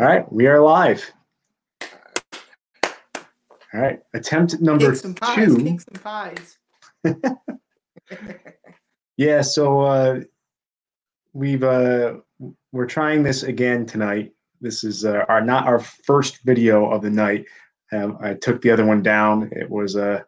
[0.00, 1.12] All right, we are live.
[1.82, 1.90] All
[3.74, 5.78] right, attempt number some pies, two.
[5.78, 6.58] some pies.
[9.18, 10.20] Yeah, so uh,
[11.34, 12.14] we've uh,
[12.72, 14.32] we're trying this again tonight.
[14.62, 17.44] This is uh, our not our first video of the night.
[17.92, 19.50] Um, I took the other one down.
[19.52, 20.22] It was uh,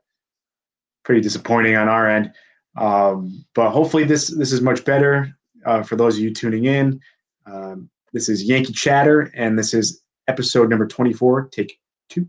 [1.03, 2.33] pretty disappointing on our end,
[2.77, 5.35] um, but hopefully this this is much better
[5.65, 7.01] uh, for those of you tuning in.
[7.47, 11.79] Um, this is Yankee Chatter, and this is episode number twenty four, take
[12.09, 12.29] two.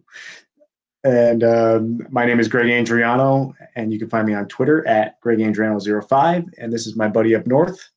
[1.03, 5.19] And um, my name is Greg Andriano, and you can find me on Twitter at
[5.19, 6.53] Greg Andriano05.
[6.58, 7.89] And this is my buddy up north.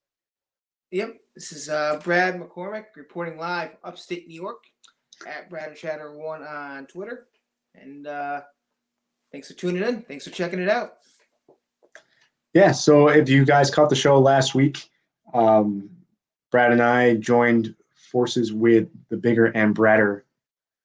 [0.90, 4.64] Yep, this is uh, Brad McCormick reporting live upstate New York
[5.24, 7.28] at Brad and Chatter One on Twitter.
[7.76, 8.40] And uh,
[9.30, 10.02] thanks for tuning in.
[10.02, 10.94] Thanks for checking it out.
[12.54, 14.90] Yeah, so if you guys caught the show last week,
[15.32, 15.90] um,
[16.50, 17.75] Brad and I joined
[18.06, 20.24] forces with the Bigger and Bradder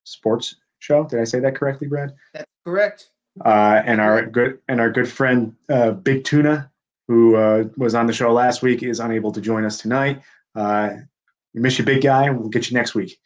[0.04, 1.06] Sports Show.
[1.06, 2.14] Did I say that correctly, Brad?
[2.34, 3.10] That's correct.
[3.46, 6.70] Uh, and our good and our good friend uh, Big Tuna,
[7.08, 10.22] who uh, was on the show last week, is unable to join us tonight.
[10.56, 10.90] Uh,
[11.54, 12.30] we miss you, big guy.
[12.30, 13.18] We'll get you next week.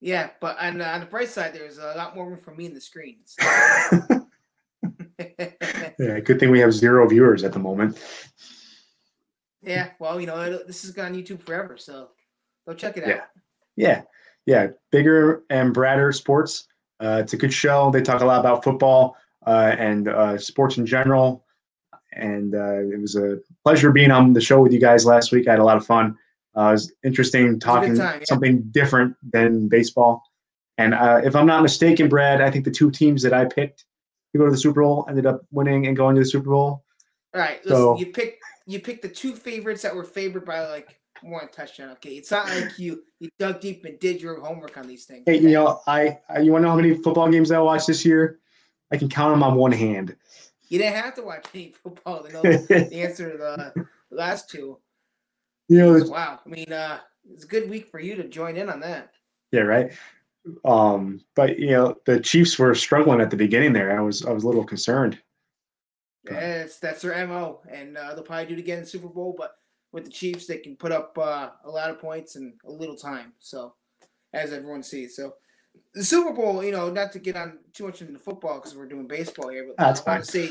[0.00, 2.74] Yeah, but on, on the bright side, there's a lot more room for me in
[2.74, 3.36] the screens.
[5.98, 8.00] yeah, good thing we have zero viewers at the moment.
[9.62, 12.08] yeah, well, you know, this is on YouTube forever, so
[12.66, 13.08] go check it out.
[13.08, 13.22] Yeah.
[13.76, 14.02] Yeah,
[14.46, 14.66] yeah.
[14.90, 16.66] Bigger and Bradder Sports.
[17.00, 17.90] Uh, it's a good show.
[17.90, 19.16] They talk a lot about football
[19.46, 21.44] uh, and uh, sports in general.
[22.12, 25.48] And uh, it was a pleasure being on the show with you guys last week.
[25.48, 26.16] I had a lot of fun.
[26.56, 28.24] Uh, it was interesting talking time, yeah.
[28.28, 30.22] something different than baseball.
[30.76, 33.86] And uh, if I'm not mistaken, Brad, I think the two teams that I picked
[34.32, 36.84] to go to the Super Bowl ended up winning and going to the Super Bowl.
[37.34, 40.68] All right, listen, So- you picked you pick the two favorites that were favored by
[40.68, 41.90] like one touchdown.
[41.92, 45.24] Okay, it's not like you you dug deep and did your homework on these things.
[45.26, 45.42] Hey, okay?
[45.44, 48.04] you know, I, I you want to know how many football games I watched this
[48.04, 48.40] year?
[48.90, 50.16] I can count them on one hand.
[50.68, 54.78] You didn't have to watch any football to know the answer to the last two.
[55.68, 56.98] You know, So, wow, I mean, uh,
[57.32, 59.12] it's a good week for you to join in on that.
[59.52, 59.92] Yeah, right.
[60.64, 63.96] Um, but you know, the Chiefs were struggling at the beginning there.
[63.96, 65.18] I was I was a little concerned.
[66.28, 69.34] Yes, that's their mo, and uh, they'll probably do it again in Super Bowl.
[69.36, 69.54] But
[69.92, 72.96] with the Chiefs, they can put up uh, a lot of points in a little
[72.96, 73.32] time.
[73.38, 73.74] So,
[74.32, 75.34] as everyone sees, so
[75.94, 78.88] the Super Bowl, you know, not to get on too much into football because we're
[78.88, 80.50] doing baseball here, but That's I want to say,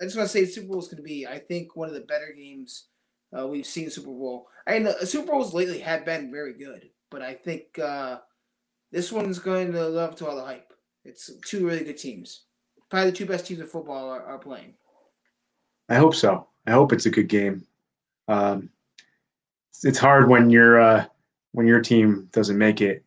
[0.00, 1.88] I just want to say, the Super Bowl is going to be, I think, one
[1.88, 2.86] of the better games
[3.38, 4.48] uh, we've seen Super Bowl.
[4.66, 8.18] And the Super Bowls lately have been very good, but I think uh,
[8.90, 10.72] this one's going to live up to all the hype.
[11.04, 12.44] It's two really good teams.
[12.88, 14.74] Probably the two best teams in football are, are playing.
[15.88, 16.46] I hope so.
[16.66, 17.64] I hope it's a good game.
[18.30, 18.70] Um,
[19.82, 21.04] it's, hard when your uh,
[21.52, 23.04] when your team doesn't make it,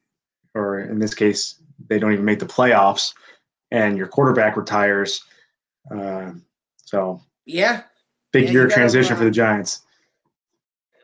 [0.53, 3.13] or in this case, they don't even make the playoffs,
[3.71, 5.23] and your quarterback retires.
[5.89, 6.31] Uh,
[6.75, 7.83] so Yeah.
[8.33, 9.81] big Yeah, year transition for uh, the Giants.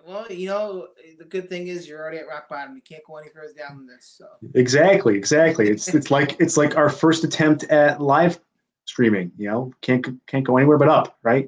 [0.05, 0.87] Well, you know,
[1.17, 2.75] the good thing is you're already at rock bottom.
[2.75, 4.15] You can't go any further down than this.
[4.17, 4.25] So
[4.55, 5.69] Exactly, exactly.
[5.69, 8.37] It's it's like it's like our first attempt at live
[8.83, 9.31] streaming.
[9.37, 11.47] You know, can't can't go anywhere but up, right?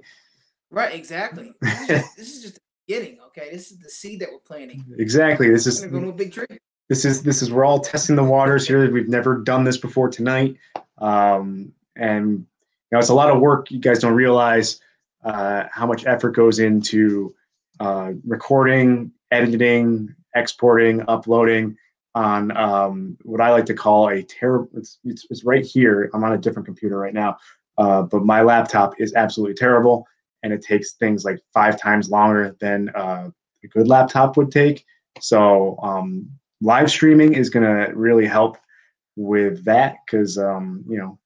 [0.71, 1.53] right, exactly.
[1.61, 3.19] This is just, this is just beginning.
[3.27, 4.83] Okay, this is the seed that we're planting.
[4.97, 5.49] Exactly.
[5.49, 6.45] This is gonna to a big tree.
[6.89, 8.89] this is this is we're all testing the waters here.
[8.91, 10.57] We've never done this before tonight,
[10.97, 12.45] um, and you
[12.91, 13.71] know it's a lot of work.
[13.71, 14.79] You guys don't realize
[15.23, 17.33] uh, how much effort goes into
[17.79, 21.77] uh, recording, editing, exporting, uploading
[22.13, 24.69] on um, what I like to call a terrible.
[24.75, 26.09] It's, it's it's right here.
[26.13, 27.37] I'm on a different computer right now,
[27.77, 30.05] uh, but my laptop is absolutely terrible,
[30.43, 33.29] and it takes things like five times longer than uh,
[33.63, 34.85] a good laptop would take.
[35.19, 36.29] So um,
[36.61, 38.57] live streaming is going to really help
[39.15, 41.19] with that because um, you know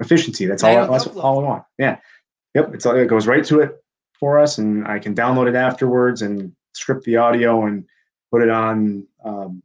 [0.00, 0.46] efficiency.
[0.46, 0.90] That's all.
[0.90, 1.64] That's all I want.
[1.78, 1.98] Yeah.
[2.54, 2.74] Yep.
[2.74, 3.82] It's it goes right to it
[4.18, 7.84] for us, and I can download it afterwards and script the audio and
[8.30, 9.62] put it on um,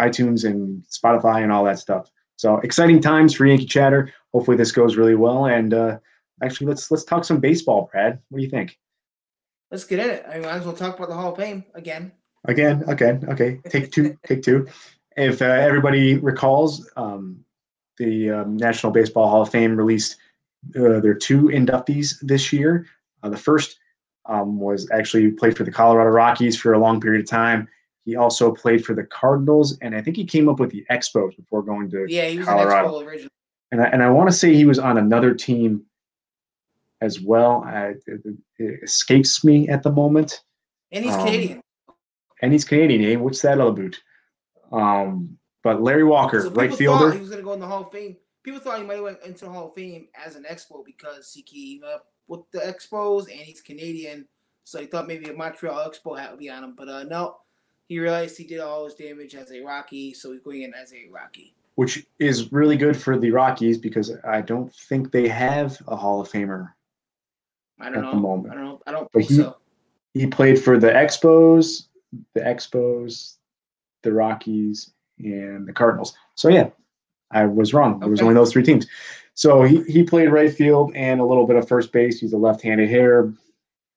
[0.00, 2.10] iTunes and Spotify and all that stuff.
[2.36, 4.12] So exciting times for Yankee Chatter.
[4.32, 5.46] Hopefully this goes really well.
[5.46, 5.98] And uh,
[6.42, 8.18] actually, let's let's talk some baseball, Brad.
[8.28, 8.78] What do you think?
[9.72, 10.24] let's get in it.
[10.30, 12.12] I might as well talk about the Hall of Fame again.
[12.44, 13.60] Again, again, okay.
[13.68, 14.68] Take two, take two.
[15.16, 17.44] If uh, everybody recalls, um,
[17.98, 20.16] the um, National Baseball Hall of Fame released
[20.76, 22.86] uh, their two inductees this year.
[23.24, 23.80] Uh, the first
[24.26, 27.66] um, was actually played for the Colorado Rockies for a long period of time.
[28.04, 31.34] He also played for the Cardinals, and I think he came up with the Expos
[31.36, 33.00] before going to Yeah, he was Colorado.
[33.00, 33.30] an Expo originally.
[33.72, 35.82] and I, and I want to say he was on another team
[37.00, 37.62] as well.
[37.66, 38.20] I, it,
[38.58, 40.40] it escapes me at the moment,
[40.92, 41.60] And he's Um, Canadian.
[42.42, 43.10] and he's Canadian.
[43.12, 43.16] Eh?
[43.16, 43.94] What's that all about?
[44.72, 47.12] Um, but Larry Walker, So right fielder.
[47.12, 48.16] he was going to go in the Hall of Fame.
[48.42, 51.32] People thought he might have went into the Hall of Fame as an Expo because
[51.32, 54.26] he came up with the Expos and he's Canadian.
[54.64, 56.74] So he thought maybe a Montreal Expo hat would be on him.
[56.76, 57.36] But uh, no,
[57.88, 60.14] he realized he did all his damage as a Rocky.
[60.14, 61.54] So he's going in as a Rocky.
[61.74, 66.20] which is really good for the Rockies because I don't think they have a Hall
[66.20, 66.70] of Famer.
[67.80, 68.10] I don't At know.
[68.12, 68.52] the moment.
[68.52, 68.80] I don't know.
[68.86, 69.56] I don't think he- so.
[70.14, 71.88] He played for the Expos,
[72.34, 73.34] the Expos,
[74.02, 76.16] the Rockies, and the Cardinals.
[76.36, 76.70] So yeah,
[77.30, 78.00] I was wrong.
[78.00, 78.24] There was Okay.
[78.28, 78.86] only those three teams.
[79.34, 82.18] So he, he played right field and a little bit of first base.
[82.20, 83.34] He's a left-handed hitter,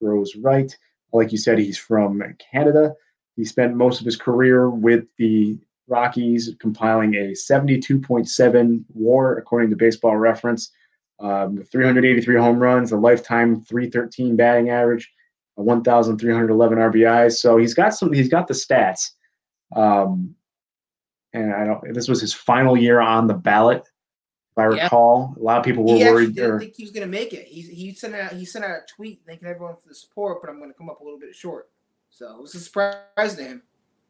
[0.01, 0.75] throws right.
[1.13, 2.21] Like you said, he's from
[2.51, 2.93] Canada.
[3.37, 9.75] He spent most of his career with the Rockies, compiling a 72.7 WAR according to
[9.77, 10.71] Baseball Reference,
[11.19, 15.11] um, 383 home runs, a lifetime 313 batting average,
[15.57, 17.33] a 1,311 RBIs.
[17.33, 18.13] So he's got some.
[18.13, 19.11] He's got the stats.
[19.75, 20.35] Um,
[21.33, 21.93] and I don't.
[21.93, 23.83] This was his final year on the ballot,
[24.51, 24.83] if I Yeah.
[24.83, 25.35] recall.
[25.37, 26.35] A lot of people were He worried.
[26.35, 27.45] didn't Or, think he was going to make it.
[27.45, 30.49] He, he sent out he sent out a tweet thanking everyone for the support, but
[30.49, 31.69] I'm going to come up a little bit short.
[32.09, 33.61] So it was a surprise to him.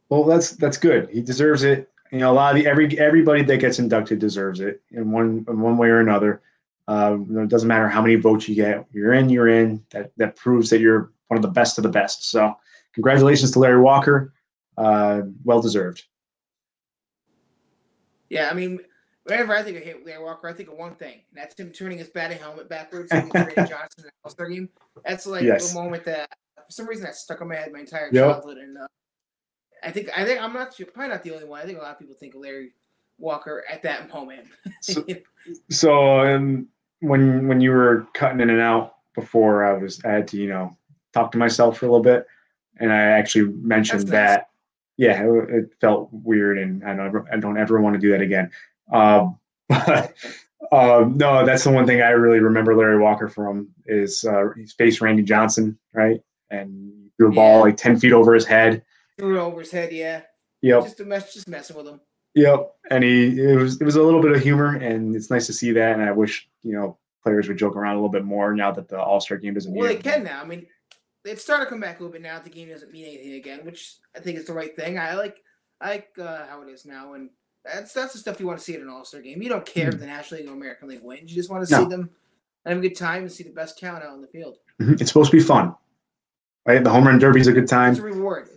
[0.09, 1.09] well, that's that's good.
[1.09, 1.89] He deserves it.
[2.11, 5.45] You know, a lot of the every everybody that gets inducted deserves it in one
[5.49, 6.41] in one way or another.
[6.89, 8.83] Uh, you know, it doesn't matter how many votes you get.
[8.91, 9.29] You're in.
[9.29, 9.83] You're in.
[9.91, 12.31] That that proves that you're one of the best of the best.
[12.31, 12.55] So,
[12.93, 14.33] congratulations to Larry Walker.
[14.75, 16.03] Uh, well deserved.
[18.29, 18.79] Yeah, I mean,
[19.23, 21.97] whenever I think of Larry Walker, I think of one thing, and that's him turning
[21.97, 24.69] his batting helmet backwards Johnson in the All Star game.
[25.05, 25.69] That's like Yes.
[25.73, 28.23] the moment that, for some reason, that stuck in my head my entire Yep.
[28.31, 28.57] childhood.
[28.57, 28.87] And uh,
[29.83, 31.61] I think I think I'm not sure, probably not the only one.
[31.61, 32.73] I think a lot of people think of Larry
[33.17, 34.47] Walker at that moment.
[34.81, 35.05] So-
[35.69, 36.67] So um,
[37.01, 40.49] when when you were cutting in and out before, I was I had to you
[40.49, 40.77] know
[41.13, 42.25] talk to myself for a little bit,
[42.79, 44.11] and I actually mentioned nice.
[44.11, 44.49] that.
[44.97, 48.21] Yeah, it, it felt weird, and I don't I don't ever want to do that
[48.21, 48.51] again.
[48.91, 49.37] Um,
[49.69, 50.13] but
[50.71, 54.65] um, no, that's the one thing I really remember Larry Walker from is uh, he
[54.65, 57.63] faced Randy Johnson, right, and threw a ball Yeah.
[57.63, 58.83] like ten feet over his head.
[59.17, 60.21] Threw it over his head, yeah.
[60.61, 60.83] Yep.
[60.83, 62.01] Just mess, just messing with him.
[62.39, 65.45] Yep, and he it was it was a little bit of humor, and it's nice
[65.47, 65.93] to see that.
[65.93, 68.87] And I wish you know players would joke around a little bit more now that
[68.87, 69.73] the All Star game doesn't.
[69.73, 70.41] Well, they can now.
[70.41, 70.65] I mean,
[71.25, 72.35] it's starting to come back a little bit now.
[72.35, 74.97] that The game doesn't mean anything again, which I think is the right thing.
[74.97, 75.37] I like,
[75.81, 77.29] I like uh, how it is now, and
[77.65, 79.41] that's that's the stuff you want to see at an All Star game.
[79.41, 81.29] You don't care if the National League or American League wins.
[81.29, 81.83] You just want to No.
[81.83, 82.09] see them
[82.65, 84.57] have a good time and see the best talent out on the field.
[84.81, 85.01] Mhm.
[85.01, 85.75] It's supposed to be fun,
[86.65, 86.83] right?
[86.83, 87.91] The home run derby is a good time.
[87.91, 88.47] It's a reward.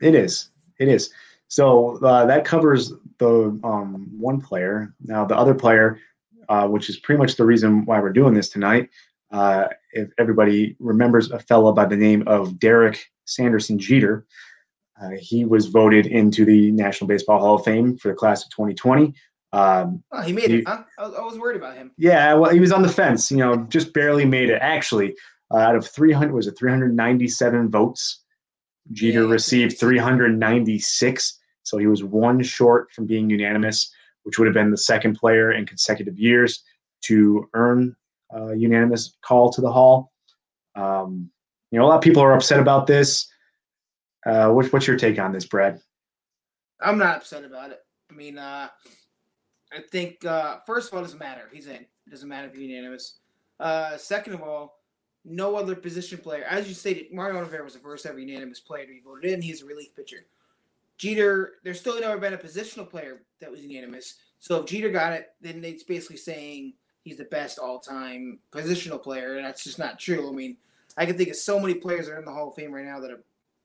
[0.00, 0.50] It is.
[0.78, 1.10] It is.
[1.48, 4.94] So uh, that covers the um, one player.
[5.04, 5.98] Now the other player,
[6.48, 8.90] uh, which is pretty much the reason why we're doing this tonight.
[9.32, 14.26] Uh, if everybody remembers a fella by the name of Derek Sanderson Jeter,
[15.02, 18.50] uh, he was voted into the National Baseball Hall of Fame for the class of
[18.50, 19.12] 2020.
[19.52, 20.84] Um, Oh, he made You- it, huh?
[20.98, 21.90] I was, I was worried about him.
[21.98, 23.30] yeah, well, he was on the fence.
[23.30, 24.58] You know, just barely made it.
[24.62, 25.14] Actually,
[25.52, 28.22] uh, out of 300, was it 397 votes?
[28.92, 33.90] Jeter Yeah, received 396, so he was one short from being unanimous,
[34.22, 36.62] which would have been the second player in consecutive years
[37.02, 37.94] to earn
[38.30, 40.12] a unanimous call to the Hall.
[40.74, 41.30] Um,
[41.70, 43.28] you know, a lot of people are upset about this.
[44.24, 45.80] Uh, what, what's your take on this, Brad?
[46.80, 47.80] I'm not upset about it.
[48.10, 48.68] I mean, uh,
[49.72, 51.48] I think uh, first of all, it doesn't matter.
[51.52, 51.74] He's in.
[51.74, 53.18] It doesn't matter if you're unanimous.
[53.58, 54.80] Uh, second of all,
[55.26, 58.86] no other position player, as you stated, Mariano Rivera was the first ever unanimous player
[58.86, 59.42] to be voted in.
[59.42, 60.24] He's a relief pitcher.
[60.98, 64.14] Jeter, there's still never been a positional player that was unanimous.
[64.38, 69.36] So if Jeter got it, then it's basically saying he's the best all-time positional player,
[69.36, 70.28] and that's just not true.
[70.28, 70.56] I mean,
[70.96, 72.84] I can think of so many players that are in the Hall of Fame right
[72.84, 73.20] now that are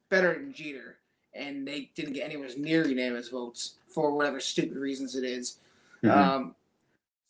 [0.09, 0.97] better than Jeter,
[1.33, 5.57] and they didn't get anywhere near unanimous votes for whatever stupid reasons it is.
[6.03, 6.11] Mhm.
[6.11, 6.55] Um,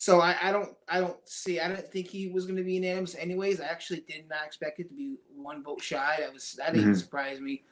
[0.02, 2.72] so I, I don't I don't see I don't think he was going to be
[2.74, 3.60] unanimous anyways.
[3.60, 6.16] I actually did not expect it to be one vote shy.
[6.18, 6.96] That was that didn't Mhm.
[6.96, 7.62] surprise me.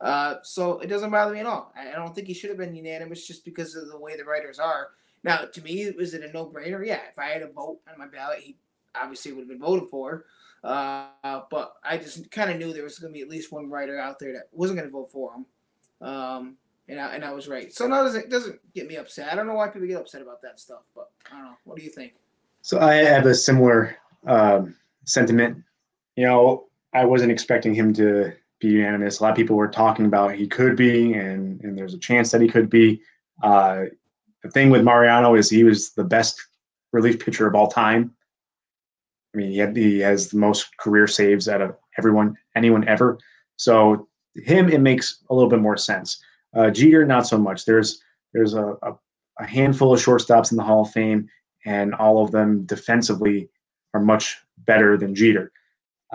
[0.00, 1.74] Uh, so it doesn't bother me at all.
[1.76, 4.24] I, I don't think he should have been unanimous just because of the way the
[4.24, 4.92] writers are.
[5.24, 6.86] Now, to me, was it a no brainer?
[6.86, 8.56] Yeah, if I had a vote on my ballot, he
[8.94, 10.24] obviously would have been voted for.
[10.62, 13.68] Uh, but I just kind of knew there was going to be at least one
[13.68, 15.46] writer out there that wasn't going to vote for him.
[16.00, 16.56] Um,
[16.88, 17.72] and I, and I was right.
[17.72, 19.32] So now doesn't doesn't get me upset.
[19.32, 21.56] I don't know why people get upset about that stuff, but I don't know.
[21.64, 22.14] What do you think?
[22.62, 25.62] So I have a similar um, sentiment.
[26.16, 29.20] You know, I wasn't expecting him to be unanimous.
[29.20, 32.30] A lot of people were talking about he could be, and and there's a chance
[32.30, 33.00] that he could be.
[33.42, 33.84] Uh,
[34.42, 36.40] the thing with Mariano is he was the best
[36.92, 38.14] relief pitcher of all time.
[39.34, 43.18] I mean, he, had, he has the most career saves out of everyone, anyone ever.
[43.56, 46.22] So him, it makes a little bit more sense.
[46.54, 47.64] Uh, Jeter, not so much.
[47.64, 48.94] There's there's a, a,
[49.38, 51.28] a handful of shortstops in the Hall of Fame,
[51.64, 53.48] and all of them defensively
[53.92, 55.52] are much better than Jeter.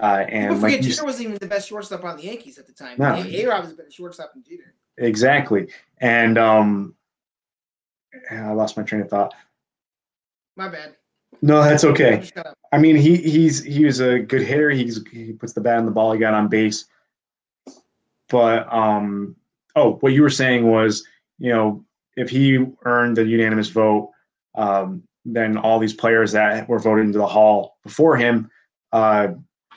[0.01, 2.67] Uh, and People forget like Jeter wasn't even the best shortstop on the Yankees at
[2.67, 2.95] the time.
[2.97, 3.15] No.
[3.15, 4.73] A-Rod was a better shortstop than Jeter.
[4.97, 5.67] Exactly.
[5.99, 6.95] And um
[8.31, 9.33] I lost my train of thought.
[10.55, 10.95] My bad.
[11.41, 12.29] No, that's okay.
[12.71, 14.69] I mean, he he's he was a good hitter.
[14.69, 16.11] He's he puts the bat on the ball.
[16.13, 16.85] He got on base.
[18.29, 19.35] But um
[19.75, 21.05] oh, what you were saying was,
[21.37, 21.85] you know,
[22.15, 24.11] if he earned the unanimous vote,
[24.55, 28.49] um, then all these players that were voted into the hall before him,
[28.91, 29.27] uh,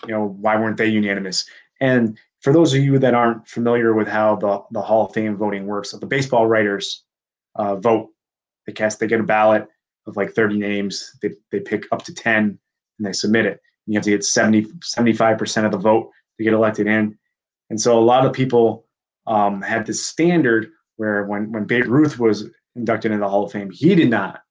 [0.07, 1.45] you know, why weren't they unanimous?
[1.81, 5.37] And for those of you that aren't familiar with how the, the Hall of Fame
[5.37, 7.05] voting works, the baseball writers
[7.57, 8.09] uh, vote.
[8.67, 9.67] They cast, they get a ballot
[10.07, 11.13] of like 30 names.
[11.23, 12.59] They, they pick up to 10
[12.99, 13.61] and they submit it.
[13.87, 17.17] And you have to get 70, 75% of the vote to get elected in.
[17.71, 18.87] And so a lot of people
[19.27, 23.53] um, had this standard where when, when Babe Ruth was inducted into the Hall of
[23.53, 24.43] Fame, he did not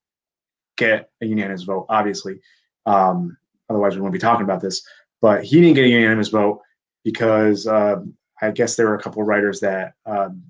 [0.78, 2.40] get a unanimous vote, obviously.
[2.86, 3.38] Um,
[3.70, 4.86] otherwise, we wouldn't be talking about this.
[5.22, 6.62] But he didn't get a unanimous vote
[7.04, 7.98] because uh,
[8.42, 10.44] I guess there were a couple of writers that um,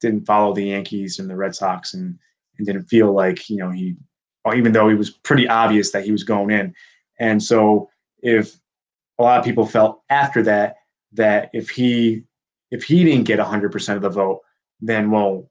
[0.00, 2.18] didn't follow the Yankees and the Red Sox and,
[2.58, 3.96] and didn't feel like, you know, he,
[4.54, 6.74] even though it was pretty obvious that he was going in.
[7.18, 7.88] And so
[8.22, 8.56] if
[9.18, 10.76] a lot of people felt after that,
[11.12, 12.24] that if he
[12.70, 14.40] if he didn't get 100% of the vote,
[14.80, 15.50] then well,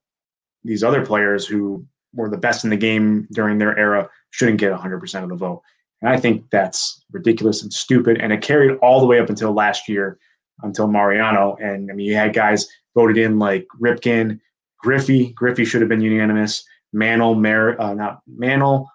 [0.64, 4.72] these other players who were the best in the game during their era shouldn't get
[4.72, 5.62] 100% of the vote.
[6.02, 8.20] And I think that's ridiculous and stupid.
[8.20, 10.18] And it carried all the way up until last year,
[10.64, 11.58] until Mariano.
[11.62, 14.40] And I mean, you had guys voted in like Ripken,
[14.80, 15.34] Griffey.
[15.34, 16.64] Griffey should have been unanimous.
[16.94, 18.90] Mantle, Mer, uh, not Mantle,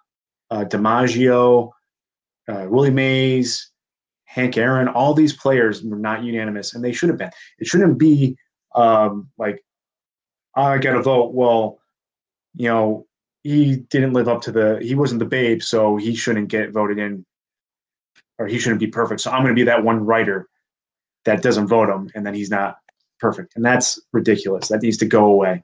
[0.50, 1.70] uh, DiMaggio,
[2.48, 3.70] uh, Willie Mays,
[4.34, 4.88] Hank Aaron.
[4.88, 7.30] All these players were not unanimous, and they should have been.
[7.60, 8.36] It shouldn't be
[8.74, 9.64] um, like
[10.56, 11.34] I got a vote.
[11.34, 11.78] Well,
[12.56, 13.06] you know,
[13.44, 14.80] he didn't live up to the.
[14.82, 17.24] He wasn't the babe, so he shouldn't get voted in,
[18.38, 19.20] or he shouldn't be perfect.
[19.20, 20.48] So I'm going to be that one writer
[21.26, 22.78] that doesn't vote him, and then he's not
[23.20, 24.66] perfect, and that's ridiculous.
[24.66, 25.62] That needs to go away.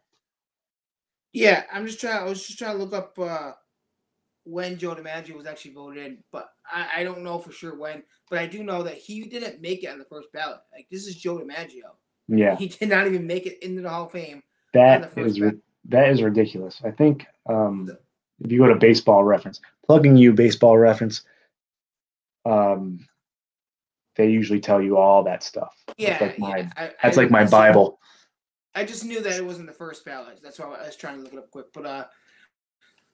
[1.33, 2.23] Yeah, I'm just trying.
[2.23, 3.53] I was just trying to look up uh,
[4.45, 8.03] when Joe DiMaggio was actually voted in, but I, I don't know for sure when.
[8.29, 10.61] But I do know that he didn't make it on the first ballot.
[10.73, 11.93] Like this is Joe DiMaggio.
[12.29, 14.43] Yeah, He did not even make it into the Hall of Fame.
[14.73, 15.55] that the first is bat.
[15.87, 16.81] that is ridiculous.
[16.85, 17.91] I think um,
[18.41, 21.23] if you go to Baseball Reference, plugging you Baseball Reference,
[22.45, 23.07] um,
[24.17, 25.75] they usually tell you all that stuff.
[25.99, 26.71] Yeah, that's like my yeah.
[26.77, 27.99] I, that's I, like my Bible.
[28.75, 30.41] I just knew that it wasn't the first ballot.
[30.43, 31.73] That's why I was trying to look it up quick.
[31.73, 32.05] But uh,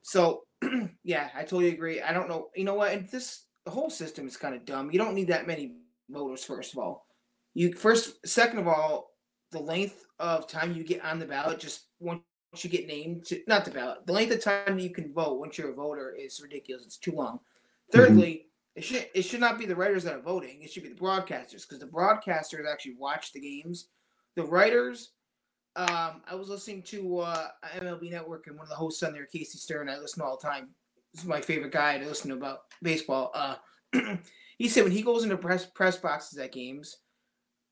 [0.07, 0.45] so
[1.03, 2.01] yeah, I totally agree.
[2.01, 2.51] I don't know.
[2.55, 2.93] You know what?
[2.93, 4.93] And this the whole system is kind of dumb.
[4.93, 6.45] You don't need that many voters.
[6.45, 7.07] First of all,
[7.55, 8.25] you first.
[8.25, 9.11] Second of all,
[9.51, 12.23] the length of time you get on the ballot just once
[12.59, 15.59] you get named to not the ballot, the length of time you can vote once
[15.59, 16.87] you're a voter is ridiculous.
[16.87, 17.39] It's too long.
[17.39, 17.99] Mm-hmm.
[17.99, 18.43] Thirdly.
[18.77, 20.61] It should, it should not be the writers that are voting.
[20.61, 23.89] It should be the broadcasters because the broadcasters actually watch the games.
[24.35, 25.13] The writers,
[25.77, 29.27] um, I was listening to uh, MLB Network and one of the hosts on there,
[29.27, 29.91] Casey Stern.
[29.91, 30.71] I listen all the time.
[31.13, 33.31] This is my favorite guy to listen to about baseball.
[33.35, 33.57] Uh,
[34.59, 36.97] he said when he goes into press press boxes at games,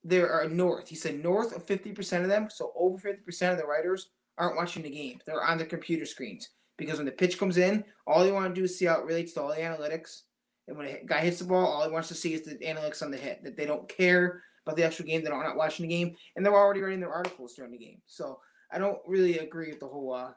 [0.03, 0.87] there are north.
[0.87, 4.11] He said north of fifty percent of them, so over fifty percent of the writers
[4.37, 5.21] aren't watching the game.
[5.25, 8.61] They're on the computer screens because when the pitch comes in, all they want to
[8.61, 10.23] do is see how it relates to all the analytics.
[10.69, 13.03] And when a guy hits the ball, all he wants to see is the analytics
[13.03, 13.45] on the hit.
[13.45, 15.23] That they don't care about the actual game.
[15.23, 18.01] They're not watching the game, and they're already writing their articles during the game.
[18.07, 18.39] So
[18.73, 20.31] I don't really agree with the whole uh,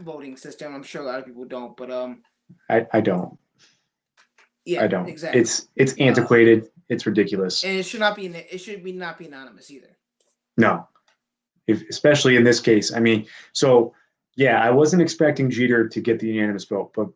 [0.00, 0.74] voting system.
[0.74, 2.22] I'm sure a lot of people don't, but um,
[2.70, 3.38] I, I don't.
[4.64, 5.08] yeah, I don't.
[5.08, 5.40] exactly.
[5.40, 6.68] It's it's antiquated.
[6.88, 7.64] it's ridiculous.
[7.64, 8.26] and it should not be.
[8.26, 9.96] It should be not be anonymous either.
[10.56, 10.86] No,
[11.66, 12.92] if, especially in this case.
[12.92, 13.94] I mean, so
[14.36, 17.08] yeah, I wasn't expecting Jeter to get the unanimous vote, but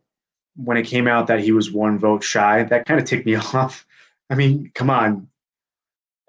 [0.55, 3.35] when it came out that he was one vote shy, that kind of ticked me
[3.53, 3.85] off.
[4.29, 5.27] I mean, come on.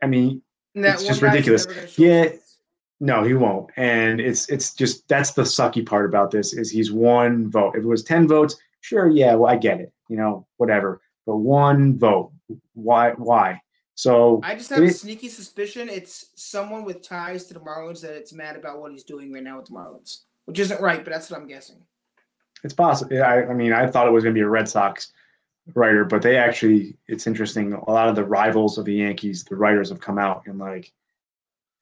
[0.02, 0.42] I mean,
[0.74, 1.66] that It's just ridiculous.
[1.66, 2.28] never gonna show Yeah.
[3.00, 3.70] no, he won't.
[3.76, 7.74] And it's it's just that's the sucky part about this is he's one vote.
[7.76, 9.92] If it was ten votes, sure, yeah, well, I get it.
[10.08, 11.00] You know, whatever.
[11.26, 12.32] But one vote,
[12.74, 13.10] why?
[13.12, 13.60] Why?
[13.94, 18.12] So I just have a sneaky suspicion it's someone with ties to the Marlins that
[18.14, 21.12] it's mad about what he's doing right now with the Marlins, which isn't right, but
[21.12, 21.82] that's what I'm guessing.
[22.62, 23.20] It's possible.
[23.20, 25.12] I, I mean, I thought it was going to be a Red Sox
[25.74, 27.72] writer, but they actually, it's interesting.
[27.72, 30.92] A lot of the rivals of the Yankees, the writers have come out and like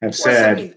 [0.01, 0.75] have I said, mean,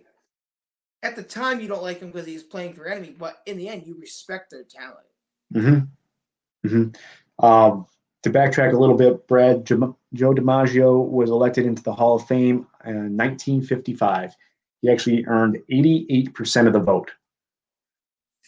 [1.02, 3.56] at the time you don't like him because he's playing for your enemy, but in
[3.56, 5.06] the end you respect their talent.
[5.52, 7.86] hmm hmm Um,
[8.22, 12.66] to backtrack a little bit, Brad Joe DiMaggio was elected into the Hall of Fame
[12.84, 14.36] in 1955.
[14.82, 17.10] He actually earned 88% of the vote.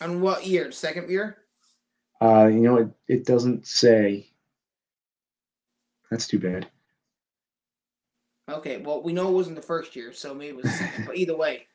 [0.00, 0.73] On what year?
[0.73, 1.38] Second year?
[2.21, 4.32] Uh, you know, it, it doesn't say.
[6.12, 6.69] That's too bad.
[8.50, 11.07] Okay, well we know it wasn't the first year, so maybe it was second.
[11.07, 11.66] but either way,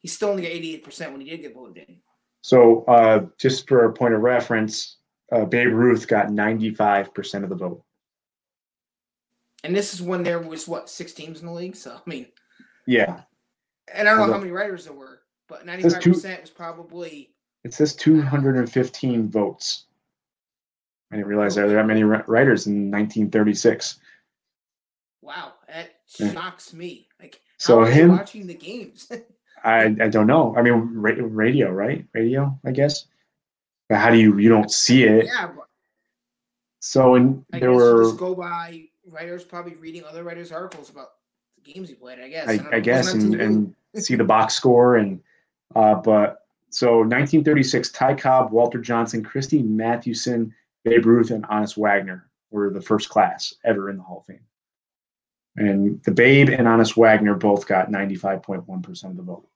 [0.00, 1.96] he still only got 88% when he did get voted in.
[2.40, 4.96] So, uh, just for a point of reference,
[5.32, 7.82] uh, Babe Ruth got 95% of the vote.
[9.64, 11.76] And this is when there was what six teams in the league.
[11.76, 12.26] So I mean,
[12.86, 13.20] Yeah.
[13.92, 16.50] and I don't know how many writers there were, but Says ninety-five two- percent was
[16.50, 19.84] probably It says 215 votes.
[21.14, 24.00] I didn't realize there were that many writers in 1936.
[25.22, 25.52] wow.
[25.68, 26.32] That Yeah.
[26.32, 27.06] shocks me.
[27.20, 29.10] Like, So him- watching the games?
[29.64, 30.54] I, I don't know.
[30.56, 32.04] I mean, ra- radio, right?
[32.12, 33.06] Radio, I guess.
[33.88, 35.26] But how do you you don't see it?
[35.26, 35.68] yeah, but
[36.80, 41.10] So and I there were just go by writers probably reading other writers' articles about
[41.56, 42.18] the games he played.
[42.18, 42.48] I guess.
[42.48, 42.74] I, don't.
[42.74, 45.20] I guess and, and see the box score and
[45.76, 46.40] uh, but
[46.70, 50.52] so 1936 Ty Cobb, Walter Johnson, Christy Mathewson,
[50.84, 54.44] Babe Ruth, and Honus Wagner were the first class ever in the Hall of Fame.
[55.56, 59.48] And the Babe and Honus Wagner both got 95.1% of the vote.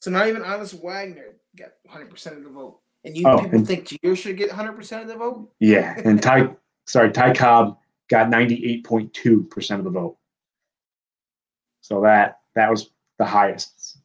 [0.00, 3.58] So not even Honus Wagner got 100 percent of the vote, and you Oh, people
[3.58, 5.50] and- think Jeter should get 100 percent of the vote?
[5.58, 6.50] Yeah, and Ty,
[6.86, 7.78] sorry, Ty Cobb
[8.08, 10.16] got 98.2% of the vote.
[11.80, 13.98] So that that was the highest.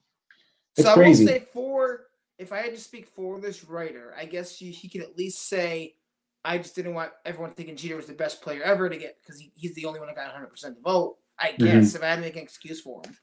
[0.78, 1.28] It's so crazy.
[1.28, 2.02] I will say for
[2.40, 5.48] if I had to speak for this writer, I guess you, he can at least
[5.50, 5.96] say,
[6.44, 9.40] I just didn't want everyone thinking Jeter was the best player ever to get because
[9.40, 11.18] he, he's the only one that got 100 percent of the vote.
[11.40, 11.66] I Mm-hmm.
[11.66, 13.16] guess if I had to make an excuse for him,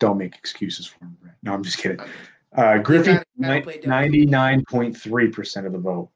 [0.00, 1.36] Don't make excuses for him, Brett.
[1.42, 1.98] No, I'm just kidding.
[1.98, 2.08] Mean,
[2.56, 3.90] Uh, Griffey, gotta- gotta play devil.
[3.90, 6.10] ninety-nine point three percent of the vote.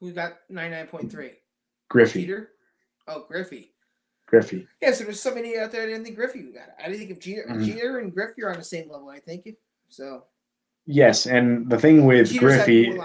[0.00, 1.32] who got 99.3?
[1.90, 2.52] Griffey, Jeter.
[3.06, 3.74] Oh, Griffey.
[4.26, 4.66] Griffey.
[4.80, 6.74] Yeah, so there's somebody out there that didn't think Griffey got it.
[6.78, 7.64] I didn't think if Jeter, Mhm.
[7.66, 9.10] Jeter and Griffey are on the same level.
[9.10, 9.56] I think you.
[9.88, 10.24] so.
[10.92, 12.98] Yes, and the thing with Griffey,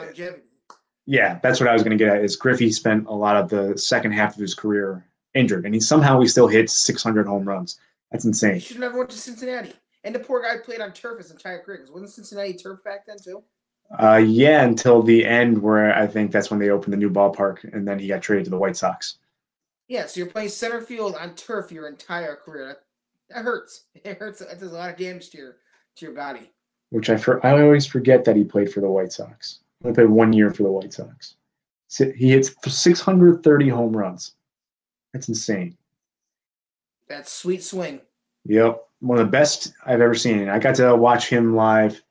[1.05, 2.23] yeah, that's what I was going to get at.
[2.23, 5.79] Is Griffey spent a lot of the second half of his career injured, and he
[5.79, 7.79] somehow he still hits six hundred home runs.
[8.11, 8.59] That's He insane.
[8.59, 9.73] should have never went to Cincinnati.
[10.03, 11.85] And the poor guy played on turf his entire career.
[11.91, 13.43] wasn't Cincinnati turf back then too?
[13.99, 17.71] Uh, yeah, until the end, where I think that's when they opened the new ballpark,
[17.71, 19.17] and then he got traded to the White Sox.
[19.87, 22.67] Yeah, so you're playing center field on turf your entire career.
[22.67, 22.79] That,
[23.29, 23.83] that hurts.
[24.03, 24.41] It hurts.
[24.41, 25.57] It does a lot of damage to your
[25.97, 26.51] to your body.
[26.91, 29.59] Which I for, I always forget that he played for the White Sox.
[29.83, 31.35] He played one year for the White Sox.
[31.97, 34.33] He hits six hundred thirty home runs.
[35.13, 35.77] That's insane.
[37.07, 38.01] That sweet swing.
[38.45, 40.49] Yep, one of the best I've ever seen.
[40.49, 42.01] I got to watch him live.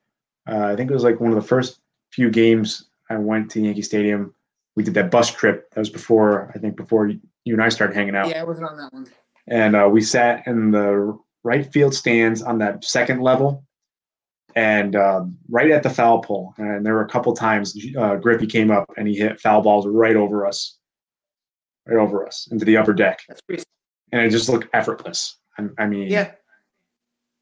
[0.48, 3.60] Uh, I think it was like one of the first few games I went to
[3.60, 4.34] Yankee Stadium.
[4.76, 5.70] We did that bus trip.
[5.70, 8.28] That was before I think before you and I started hanging out.
[8.28, 9.06] Yeah, I wasn't on that one.
[9.48, 13.64] And uh, we sat in the right field stands on that second level,
[14.56, 16.54] and um, right at the foul pole.
[16.58, 19.86] And there were a couple times uh, Griffey came up and he hit foul balls
[19.86, 20.78] right over us,
[21.86, 23.62] right over us into the upper deck, That's pretty.
[24.12, 25.38] and it just looked effortless.
[25.58, 26.38] I, I mean, Yeah, it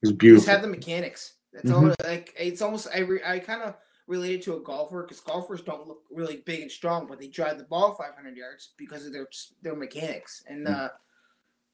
[0.02, 0.52] was he just beautiful.
[0.52, 1.34] had the mechanics.
[1.52, 1.88] That's Mm-hmm.
[1.90, 1.94] all.
[2.04, 2.88] Like it's almost.
[2.94, 3.74] I re, I kind of
[4.08, 7.58] related to a golfer because golfers don't look really big and strong, but they drive
[7.58, 9.26] the ball 500 yards because of their
[9.62, 10.42] their mechanics.
[10.48, 10.74] And Mm.
[10.74, 10.88] uh,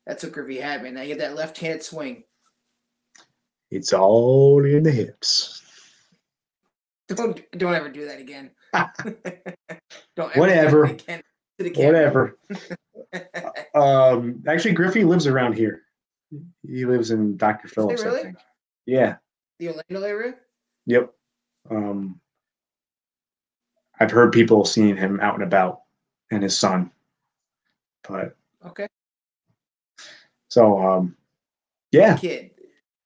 [0.05, 0.97] that's what Griffey had, man.
[0.97, 2.25] He had that left-handed swing.
[3.71, 5.63] It's all in the hips.
[7.09, 8.51] Don't don't ever do that again.
[8.73, 10.85] don't ever Whatever.
[10.85, 11.23] Again
[11.59, 11.93] to the camera.
[11.93, 12.39] Whatever.
[13.75, 15.83] Um, actually, Griffey lives around here.
[16.67, 17.69] He lives in Dr.
[17.69, 18.21] Phillips, really?
[18.21, 18.37] I think.
[18.87, 19.17] Yeah.
[19.59, 20.35] the Orlando area.
[20.87, 21.11] Yep.
[21.71, 22.21] Um,
[23.99, 25.83] I've heard people seeing him out and about,
[26.31, 26.91] and his son.
[28.07, 28.89] But Okay.
[30.49, 31.17] so, um,
[31.93, 32.51] yeah, Kid.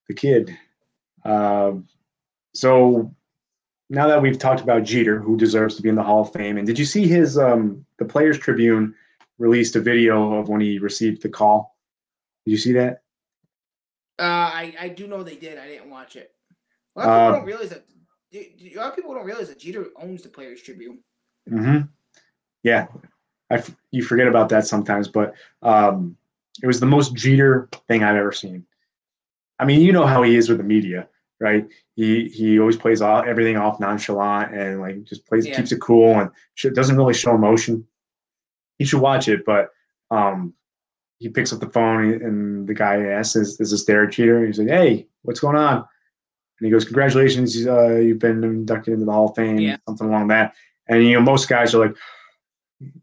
[0.07, 0.57] The kid.
[1.25, 1.87] Um,
[2.53, 3.13] so
[3.89, 6.57] now that we've talked about Jeter, who deserves to be in the Hall of Fame,
[6.57, 8.95] and did you see his um, the Players Tribune
[9.37, 11.77] released a video of when he received the call?
[12.45, 13.03] Did you see that?
[14.19, 15.57] Uh, I I do know they did.
[15.57, 16.31] I didn't watch it.
[16.95, 17.85] A lot of people Um, don't realize that.
[18.35, 20.99] A lot of people don't realize that Jeter owns the Players Tribune.
[21.49, 21.85] Mm-hmm.
[22.63, 22.87] Yeah,
[23.51, 26.17] I, you forget about that sometimes, but um,
[26.61, 28.65] it was the most Jeter thing I've ever seen.
[29.59, 31.07] I mean, you know how he is with the media,
[31.39, 31.67] right?
[31.95, 35.55] He he always plays all, everything off nonchalant and like just plays Yeah.
[35.55, 37.85] keeps it cool and sh- doesn't really show emotion.
[38.79, 39.69] You should watch it, but
[40.11, 40.53] um,
[41.19, 44.59] he picks up the phone and the guy asks, "Is, is this Derek Jeter?" He's
[44.59, 49.11] like, "Hey, what's going on?" And he goes, "Congratulations, uh, you've been inducted into the
[49.11, 49.77] Hall of Fame." Yeah.
[49.87, 50.53] Something along that.
[50.87, 51.95] And you know, most guys are like,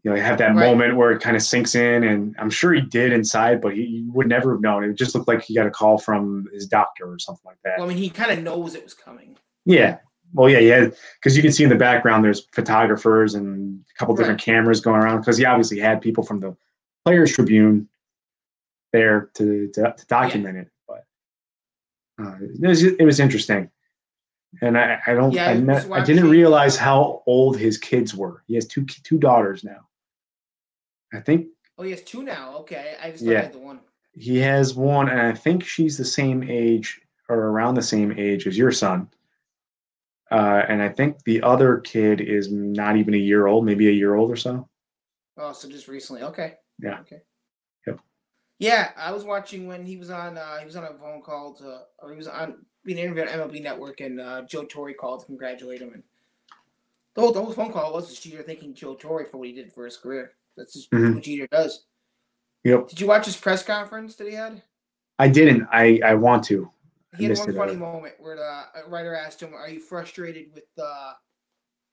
[0.03, 0.67] you know, have that Right.
[0.67, 3.85] moment where it kind of sinks in, and I'm sure he did inside, but he,
[3.85, 4.83] he would never have known.
[4.83, 7.75] It just looked like he got a call from his doctor or something like that.
[7.77, 9.37] Well, I mean, he kind of knows it was coming.
[9.65, 9.97] Yeah.
[10.33, 10.87] Well, yeah, yeah,
[11.19, 15.01] because you can see in the background there's photographers and a couple different cameras going
[15.01, 16.55] around because he obviously had people from the
[17.03, 17.89] Players Tribune
[18.93, 20.69] there to to, to document it.
[20.87, 21.03] But
[22.21, 23.69] uh, it, was, it was interesting,
[24.61, 28.43] and I, I don't Yeah, I, ne- I didn't realize how old his kids were.
[28.47, 29.87] He has two two daughters now.
[31.13, 32.57] I think Oh, he has two now.
[32.57, 33.47] Okay, I just Yeah.
[33.47, 33.79] the one.
[34.13, 38.45] he has one, and I think she's the same age or around the same age
[38.45, 39.09] as your son.
[40.29, 43.91] Uh, and I think the other kid is not even a year old, maybe a
[43.91, 44.69] year old or so.
[45.37, 46.23] Oh, so just recently.
[46.23, 46.55] Okay.
[46.79, 46.99] Yeah.
[47.01, 47.21] Okay.
[48.61, 50.37] Yeah, I was watching when he was on.
[50.37, 53.33] Uh, he was on a phone call to, or he was on being interviewed on
[53.49, 55.93] MLB Network, and uh, Joe Torre called to congratulate him.
[55.95, 56.03] And
[57.15, 59.53] the whole the whole phone call was just Jeter thanking Joe Torre for what he
[59.55, 60.33] did for his career.
[60.55, 61.15] That's just Mhm.
[61.15, 61.87] what Jeter does.
[62.63, 62.89] Yep.
[62.89, 64.61] Did you watch his press conference that he had?
[65.17, 65.67] I didn't.
[65.71, 66.71] I I want to.
[67.17, 69.79] He had missed one funny uh, moment where the a writer asked him, "Are you
[69.79, 71.13] frustrated with uh,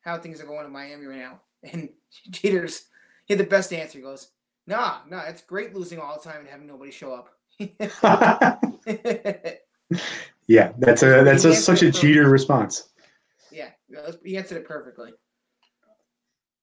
[0.03, 1.41] how things are going in Miami right now?"
[1.73, 1.89] And
[2.31, 2.89] Jeter's
[3.25, 3.97] he had the best answer.
[3.97, 4.33] He goes,
[4.69, 7.31] "Nah, nah, it's great losing all the time and having nobody show up."
[10.47, 12.91] yeah, that's a that's a, such a Jeter response.
[13.51, 13.71] yeah,
[14.23, 15.13] he answered it perfectly.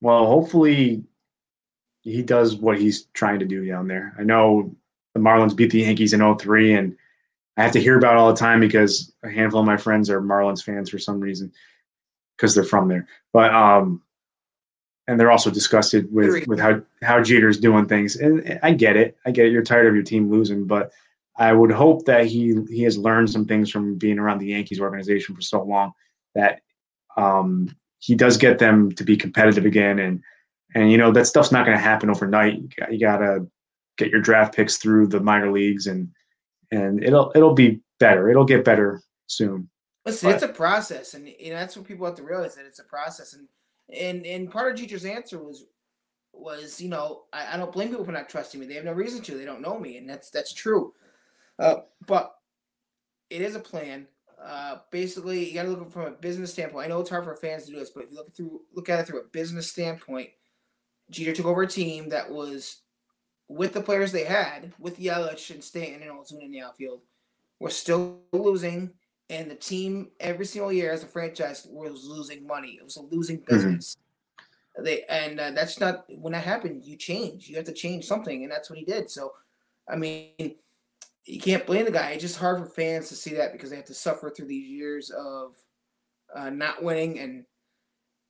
[0.02, 1.04] Well, hopefully
[2.02, 4.16] he does what he's trying to do down there.
[4.20, 4.76] I know
[5.14, 6.96] the Marlins beat the Yankees in 03 and
[7.58, 10.10] I have to hear about it all the time because a handful of my friends
[10.10, 11.52] are Marlins fans for some reason
[12.38, 13.08] because they're from there.
[13.34, 14.04] But um
[15.08, 18.16] and they're also disgusted with with how how Jeter's doing things.
[18.16, 19.18] And I get it.
[19.26, 19.52] I get it.
[19.52, 20.92] You're tired of your team losing, but
[21.38, 24.80] I would hope that he he has learned some things from being around the Yankees
[24.80, 25.94] organization for so long
[26.34, 26.62] that
[27.18, 30.22] um he does get them to be competitive again and
[30.74, 33.48] and you know that stuff's not going to happen overnight you, got, you gotta
[33.98, 36.10] get your draft picks through the minor leagues and
[36.72, 39.70] and it'll it'll be better it'll get better soon
[40.06, 42.66] Listen, But- it's a process, and you know that's what people have to realize that
[42.66, 43.34] it's a process.
[43.34, 43.48] And
[43.94, 45.66] and and part of Jeter's answer was
[46.34, 48.66] was you know I, I don't blame people for not trusting me.
[48.66, 49.36] They have no reason to.
[49.36, 50.94] They don't know me, and that's that's true.
[51.60, 52.36] Uh, but
[53.30, 54.08] it is a plan.
[54.44, 56.86] Uh, basically, you got to look from a business standpoint.
[56.86, 58.90] I know it's hard for fans to do this, but if you look through look
[58.90, 60.30] at it through a business standpoint,
[61.10, 62.82] Jeter took over a team that was
[63.48, 67.02] with the players they had, with Yelich and Stanton and Ozuna in the outfield,
[67.60, 68.92] were still losing
[69.30, 72.78] and the team every single year as a franchise was losing money.
[72.80, 73.98] It was a losing business.
[74.78, 76.86] They and uh, that's not when that happened.
[76.86, 77.48] You change.
[77.48, 79.10] You have to change something, and that's what he did.
[79.10, 79.34] So,
[79.90, 80.56] I mean,
[81.26, 82.12] you can't blame the guy.
[82.12, 84.68] It's just hard for fans to see that because they have to suffer through these
[84.68, 85.56] years of
[86.36, 87.46] uh, not winning, and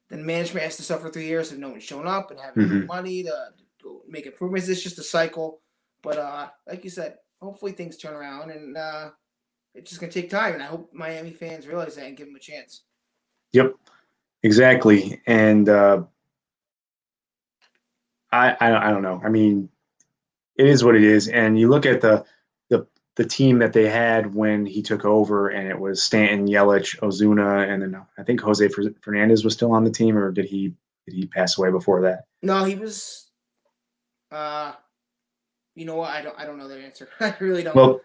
[0.10, 2.86] then management has to suffer through years of no one showing up and having Mhm.
[2.86, 3.48] money to,
[3.82, 4.70] to make improvements.
[4.70, 5.62] It's just a cycle.
[6.04, 9.10] But uh, like you said, hopefully things turn around, and uh,
[9.76, 10.54] it's just gonna take time.
[10.54, 12.84] And I hope Miami fans realize that and give him a chance.
[13.54, 13.74] yep
[14.44, 16.04] exactly and uh
[18.32, 19.70] I, I i don't know i mean
[20.58, 22.24] it is what it is and you look at the
[22.70, 22.86] the
[23.16, 27.68] the team that they had when he took over and it was stanton yelich ozuna
[27.68, 28.68] and then i think jose
[29.02, 30.74] fernandez was still on the team or did he
[31.08, 33.32] did he pass away before that No, he was.
[34.32, 34.74] Uh,
[35.76, 36.12] you know what?
[36.12, 36.38] I don't.
[36.38, 37.08] I don't know that answer.
[37.20, 37.76] I really don't.
[37.76, 38.02] Well,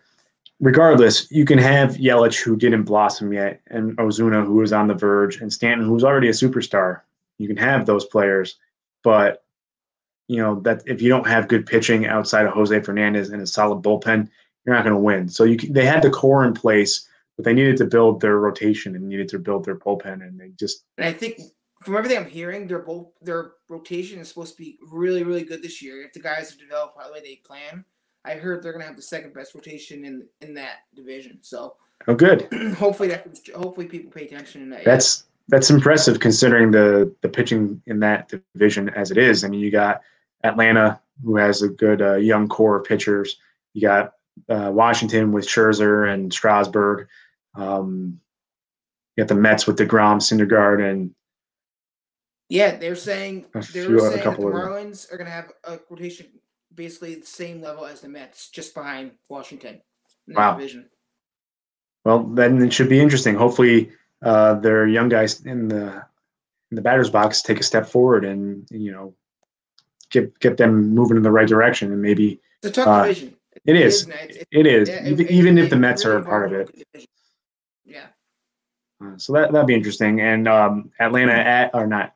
[0.61, 4.95] regardless, you can have Yelich, who didn't blossom yet, and Ozuna, who was on the
[4.95, 7.01] verge, and Stanton, who's already a superstar.
[7.39, 8.59] You can have those players,
[9.03, 9.45] but
[10.29, 13.47] you know that if you don't have good pitching outside of Jose Fernandez and a
[13.47, 14.29] solid bullpen,
[14.65, 15.29] you're not going to win.
[15.29, 18.39] So you can, they had the core in place, but they needed to build their
[18.39, 21.41] rotation and needed to build their bullpen, and they just and I think
[21.83, 25.63] from everything I'm hearing, they're both their rotation is supposed to be really, really good
[25.63, 26.03] this year.
[26.03, 27.85] If the guys are developed by the way they plan,
[28.25, 31.39] I heard they're gonna have the second best rotation in in that division.
[31.43, 31.77] So
[32.09, 32.49] oh good.
[32.79, 34.85] hopefully that hopefully people pay attention in that.
[34.85, 39.45] That's that's impressive considering the the pitching in that division as it is.
[39.45, 40.03] I mean, you got
[40.45, 43.39] Atlanta, who has a good uh, young core of pitchers.
[43.75, 44.15] You got
[44.49, 47.09] uh, Washington with Scherzer and Strasburg.
[47.55, 48.21] Um,
[49.17, 51.15] you got the Mets with Degrom, Syndergaard, and
[52.49, 54.55] Yeah, they're saying they're saying the couple of.
[54.55, 56.27] Marlins are going to have a rotation
[56.75, 59.81] basically the same level as the Mets, just behind Washington.
[60.29, 60.57] In Wow.
[60.57, 60.89] Division.
[62.05, 63.35] Well, then it should be interesting.
[63.35, 63.91] Hopefully,
[64.23, 66.05] uh, their young guys in the
[66.71, 69.15] in the batter's box take a step forward and you know
[70.11, 71.93] get get them moving in the right direction.
[71.93, 73.37] And maybe it's a tough uh, division.
[73.53, 74.07] It, it is.
[74.09, 74.89] It's, It is.
[74.89, 77.07] even, it- even if the Mets really are a part of it.
[77.85, 78.07] Yeah.
[79.05, 80.21] Uh, so that that'd be interesting.
[80.21, 82.15] And um, Atlanta at or not?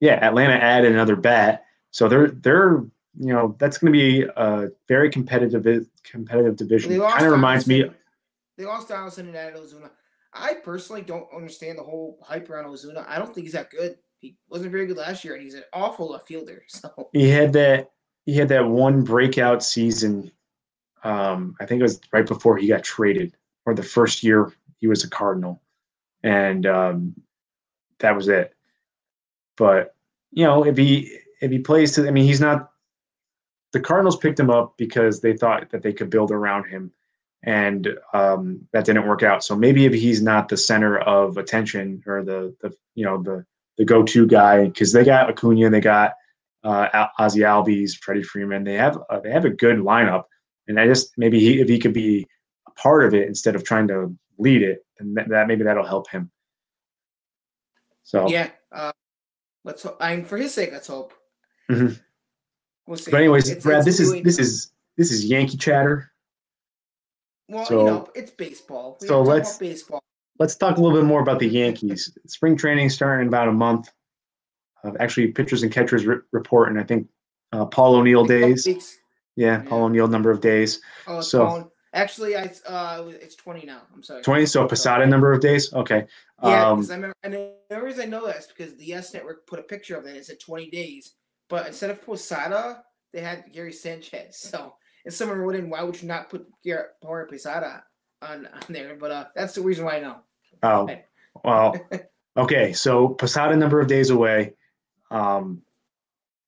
[0.00, 1.64] Yeah, Atlanta added another bat.
[1.92, 2.84] So they're they're
[3.20, 6.98] you know that's going to be a very competitive competitive division.
[6.98, 7.84] Kind of reminds me.
[8.56, 9.90] They lost Donaldson and added Ozuna.
[10.32, 13.06] I personally don't understand the whole hype around Ozuna.
[13.06, 13.98] I don't think he's that good.
[14.20, 16.64] He wasn't very good last year, and he's an awful left fielder.
[16.68, 17.90] So He had that
[18.24, 20.32] he had that one breakout season.
[21.04, 24.86] Um, I think it was right before he got traded, or the first year he
[24.86, 25.60] was a Cardinal,
[26.22, 27.14] and um,
[27.98, 28.54] that was it.
[29.58, 29.94] But
[30.30, 32.69] you know, if he if he plays to, I mean, he's not.
[33.72, 36.92] The Cardinals picked him up because they thought that they could build around him,
[37.42, 39.44] and um, that didn't work out.
[39.44, 43.44] So maybe if he's not the center of attention or the the you know the
[43.78, 46.14] the go-to guy, because they got Acuna, they got
[46.64, 48.64] uh, Ozzy Albies, Freddie Freeman.
[48.64, 50.24] They have uh, they have a good lineup,
[50.68, 52.26] and I just maybe he, if he could be
[52.66, 55.86] a part of it instead of trying to lead it, then that, that maybe that'll
[55.86, 56.30] help him.
[58.02, 58.92] So, yeah, uh,
[59.64, 59.84] let's.
[59.84, 61.14] Hope, I'm for his sake, let's hope.
[61.70, 62.00] Mhm.
[62.90, 63.12] We'll see.
[63.12, 66.10] but anyways, It's- Brad, it's this is this is this is Yankee chatter.
[67.48, 68.98] well, so- you know, it's baseball.
[69.00, 70.00] We so let's- baseball.
[70.40, 72.16] Let's talk a little bit more about the Yankees.
[72.26, 73.90] Spring training starting in about a month.
[74.82, 77.08] Uh, actually, pitchers and catchers re- report, and I think
[77.52, 78.66] uh, Paul O'Neill days.
[79.36, 80.80] Yeah, Paul O'Neill number of days.
[81.06, 81.70] Oh, So- Colin.
[81.92, 83.82] actually, I uh, it's twenty now.
[83.94, 84.22] I'm sorry.
[84.22, 85.72] 20, so Posada number of days.
[85.72, 86.06] Okay.
[86.42, 89.12] Yeah, Um, because I remember, and the reason I know that is because the Yes
[89.14, 90.16] Network put a picture of it.
[90.16, 91.14] It said 20 days,
[91.50, 92.82] but instead of Posada,
[93.12, 94.36] they had Gary Sanchez.
[94.50, 97.82] So if someone wrote in, why would you not put Gary Power Posada
[98.22, 98.96] on, on there?
[98.96, 100.16] But uh, that's the reason why I know.
[100.62, 100.88] Oh,
[101.44, 101.76] well,
[102.36, 102.72] okay.
[102.72, 104.54] So Posada number of days away.
[105.10, 105.62] Um,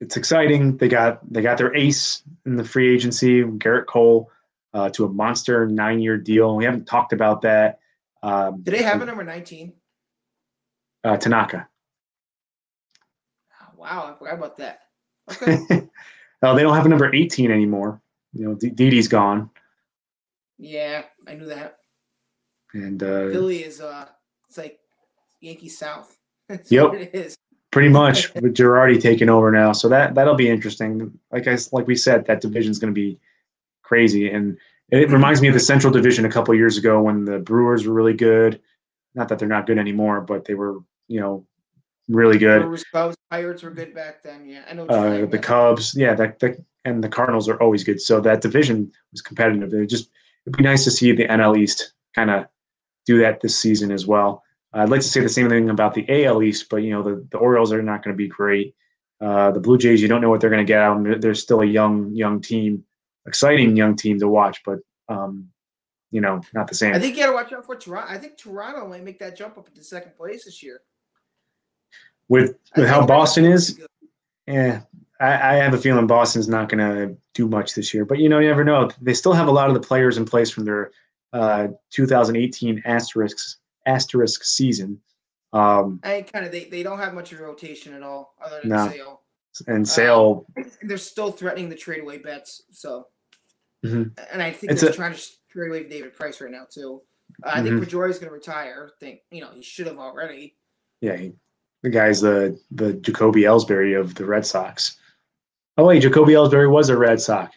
[0.01, 0.77] it's exciting.
[0.77, 4.31] They got they got their ace in the free agency, Gerrit Cole,
[4.75, 6.57] uh, to a monster nine-year deal.
[6.57, 7.79] We haven't talked about that.
[8.23, 9.73] Um, Do they have a number 19?
[11.05, 11.69] uh, Tanaka?
[13.61, 14.81] Oh, wow, I forgot about that.
[15.31, 15.89] Okay.
[16.43, 18.01] no, they don't have a number 18 anymore.
[18.33, 19.51] You know, D- Didi's gone,
[20.59, 21.79] yeah, I knew that.
[22.73, 24.07] and uh, Philly is uh,
[24.49, 24.79] it's like
[25.41, 26.17] Yankee South.
[26.49, 26.89] That's Yep.
[26.91, 27.37] what it is.
[27.71, 29.73] pretty much with Girardi taking over now.
[29.73, 31.13] So that that'll be interesting.
[31.31, 33.19] Like I like we said, that division's going to be
[33.83, 34.57] crazy, and
[34.91, 37.95] it reminds me of the Central Division a couple years ago when the Brewers were
[37.95, 38.61] really good.
[39.15, 41.47] Not that they're not good anymore, but they were you know
[42.14, 42.62] really good.
[42.92, 44.46] Cubs, Pirates were good back then.
[44.46, 44.87] Yeah, I know.
[44.87, 48.01] Uh, the Cubs, yeah, that, that and the Cardinals are always good.
[48.01, 49.72] So that division was competitive.
[49.75, 50.11] It just
[50.46, 52.46] it'd be nice to see the NL East kind of
[53.07, 54.42] do that this season as well.
[54.75, 57.27] I'd like to say the same thing about the AL East, but you know the,
[57.31, 58.75] the Orioles are not going to be great.
[59.20, 60.96] Uh, the Blue Jays, you don't know what they're going to get out.
[60.96, 61.12] of them.
[61.12, 62.85] They're- They're still a young young team,
[63.27, 65.48] exciting young team to watch, but um,
[66.11, 66.94] you know not the same.
[66.94, 68.12] I think you got to watch out for Toronto.
[68.12, 70.81] I think Toronto might make that jump up into second place this year.
[72.33, 73.79] With with how Boston is.
[74.47, 74.81] Yeah,
[75.21, 78.29] I, I have a feeling Boston's not going to do much this year, but you
[78.31, 78.90] know, you never know.
[79.03, 80.92] They still have a lot of the players in place from their
[81.35, 84.99] uh, 2018 asterisks asterisk season,
[85.53, 88.61] um, I kind of they, they don't have much of a rotation at all, other
[88.61, 88.88] than No.
[88.88, 89.21] Sale.
[89.66, 90.47] and Sale.
[90.83, 92.62] They're still threatening the trade away Betts.
[92.71, 93.09] So,
[93.85, 94.16] Mhm.
[94.33, 97.03] and I think It's they're a- trying to trade away David Price right now too.
[97.45, 97.81] Uh, I think Mhm.
[97.85, 98.92] Pedroia's going to retire.
[98.95, 100.57] I think you know he should have already.
[101.03, 101.33] Yeah, he,
[101.83, 104.97] the guy's the the Jacoby Ellsbury of the Red Sox.
[105.77, 107.57] Oh wait, Jacoby Ellsbury was a Red Sox.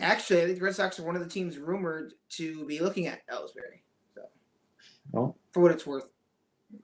[0.00, 3.06] Actually, I think the Red Sox are one of the teams rumored to be looking
[3.06, 3.82] at Ellsbury.
[4.14, 4.22] So,
[5.12, 6.08] Well, for what it's worth,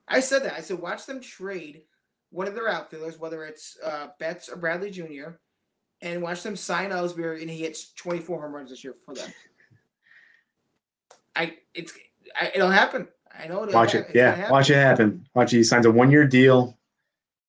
[0.07, 0.53] I said that.
[0.53, 1.83] I said watch them trade
[2.31, 5.31] one of their outfielders, whether it's uh, Betts or Bradley Jr.,
[6.01, 9.29] and watch them sign Ellsbury, and he hits 24 home runs this year for them.
[11.35, 11.93] I it's
[12.39, 13.07] I, it'll happen.
[13.39, 14.07] I know watch it.
[14.13, 15.25] Yeah, watch it happen.
[15.33, 15.57] Watch it.
[15.57, 16.77] He signs a one year deal.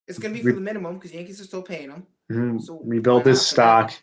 [0.07, 2.07] It's gonna be Re- for the minimum because Yankees are still paying him.
[2.31, 3.91] Mhm, So rebuild his not for that?
[3.91, 4.03] stock.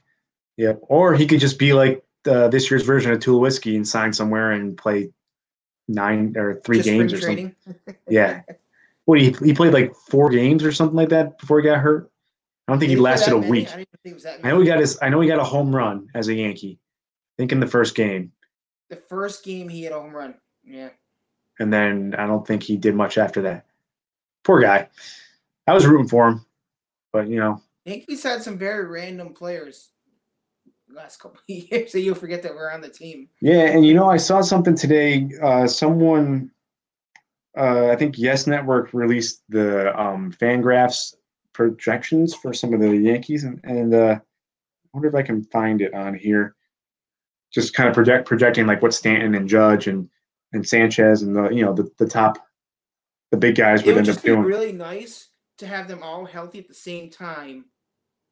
[0.58, 0.80] Yep.
[0.84, 4.52] Or he could just be like uh, this year's version of Tulowitzki and sign somewhere
[4.52, 5.12] and play
[5.88, 7.56] nine or three Just games or something.
[8.10, 8.42] Yeah.
[9.06, 12.12] What he he played like four games or something like that before he got hurt.
[12.68, 13.50] I don't think Did he lasted a many?
[13.52, 13.68] week.
[13.74, 15.00] I didn't think it was that I know he got his.
[15.02, 16.80] I know he got a home run as a Yankee.
[16.82, 18.34] I think in the first game,
[18.90, 20.36] the first game he hit a home run.
[20.66, 20.90] Yeah.
[21.60, 23.66] And then I don't think he did much after that.
[24.44, 24.90] poor guy.
[25.68, 26.46] I was rooting for him,
[27.12, 29.90] but you know, Yankees had some very random players
[30.94, 33.30] last couple of years that you'll forget that were on the team.
[33.42, 35.30] Yeah, and you know, I saw something today.
[35.42, 36.52] Uh, someone,
[37.58, 41.16] uh, I think Yes Network released the um, Fangraphs
[41.54, 44.22] projections for some of the Yankees, and, and uh, I
[44.94, 46.56] wonder if I can find it on here.
[47.54, 50.10] Just kind of project projecting like what Stanton and Judge and
[50.54, 52.38] and Sanchez and the you know the, the top,
[53.32, 54.42] the big guys would would end up doing.
[54.42, 57.66] really nice to have them all healthy at the same time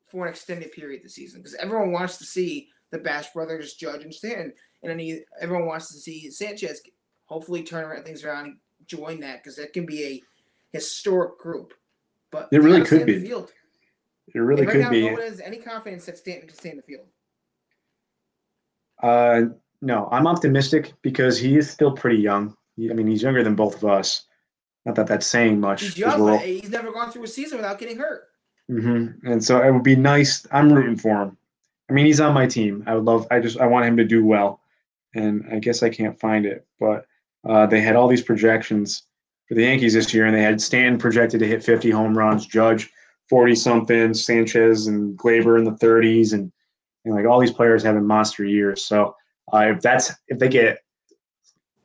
[0.08, 4.04] for an extended period this season because everyone wants to see the Bash brothers, Judge
[4.04, 6.82] and Stanton, and he, everyone wants to see Sanchez
[7.26, 10.22] hopefully turn around things around and join that because that can be a
[10.72, 11.74] historic group.
[12.32, 13.28] But It really could in the be.
[13.28, 13.52] Field.
[14.34, 15.08] It really right could now, be.
[15.08, 17.08] no one has any confidence that Stanton can stay in the field.
[19.02, 19.42] Uh,
[19.86, 22.56] no, I'm optimistic because he is still pretty young.
[22.76, 24.24] He- I mean, he's younger than both of us.
[24.86, 25.82] Not that that's saying much.
[25.82, 28.24] He's young, but he's never gone through a season without getting hurt.
[28.68, 30.46] hmm And so it would be nice.
[30.52, 31.38] I'm rooting for him.
[31.90, 32.84] I mean, he's on my team.
[32.88, 33.28] I would love.
[33.32, 34.60] I just I want him to do well,
[35.14, 36.66] and I guess I can't find it.
[36.80, 37.06] But
[37.48, 39.04] uh, they had all these projections
[39.48, 42.48] for the Yankees this year, and they had Stan projected to hit 50 home runs,
[42.48, 42.92] Judge
[43.30, 46.52] 40 something, Sanchez and Gleyber in the 30s, and,
[47.06, 48.84] and like all these players having monster years.
[48.84, 49.16] So
[49.56, 50.80] uh, if that's if they get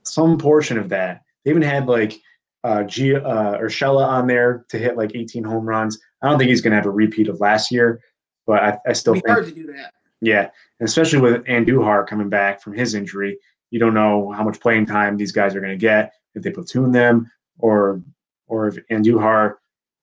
[0.02, 2.20] some portion of that, they even had like
[2.64, 3.20] uh, G uh,
[3.58, 5.98] Urshela on there to hit like 18 home runs.
[6.22, 8.00] I don't think he's going to have a repeat of last year,
[8.46, 9.92] but I, I still think hard to do that.
[10.20, 13.38] yeah, and especially with Andujar coming back from his injury,
[13.70, 16.50] you don't know how much playing time these guys are going to get if they
[16.50, 18.02] platoon them or
[18.48, 19.54] or if Andujar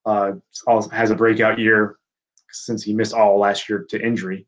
[0.05, 0.31] uh,
[0.65, 1.97] also has a breakout year
[2.49, 4.47] since he missed all last year to injury.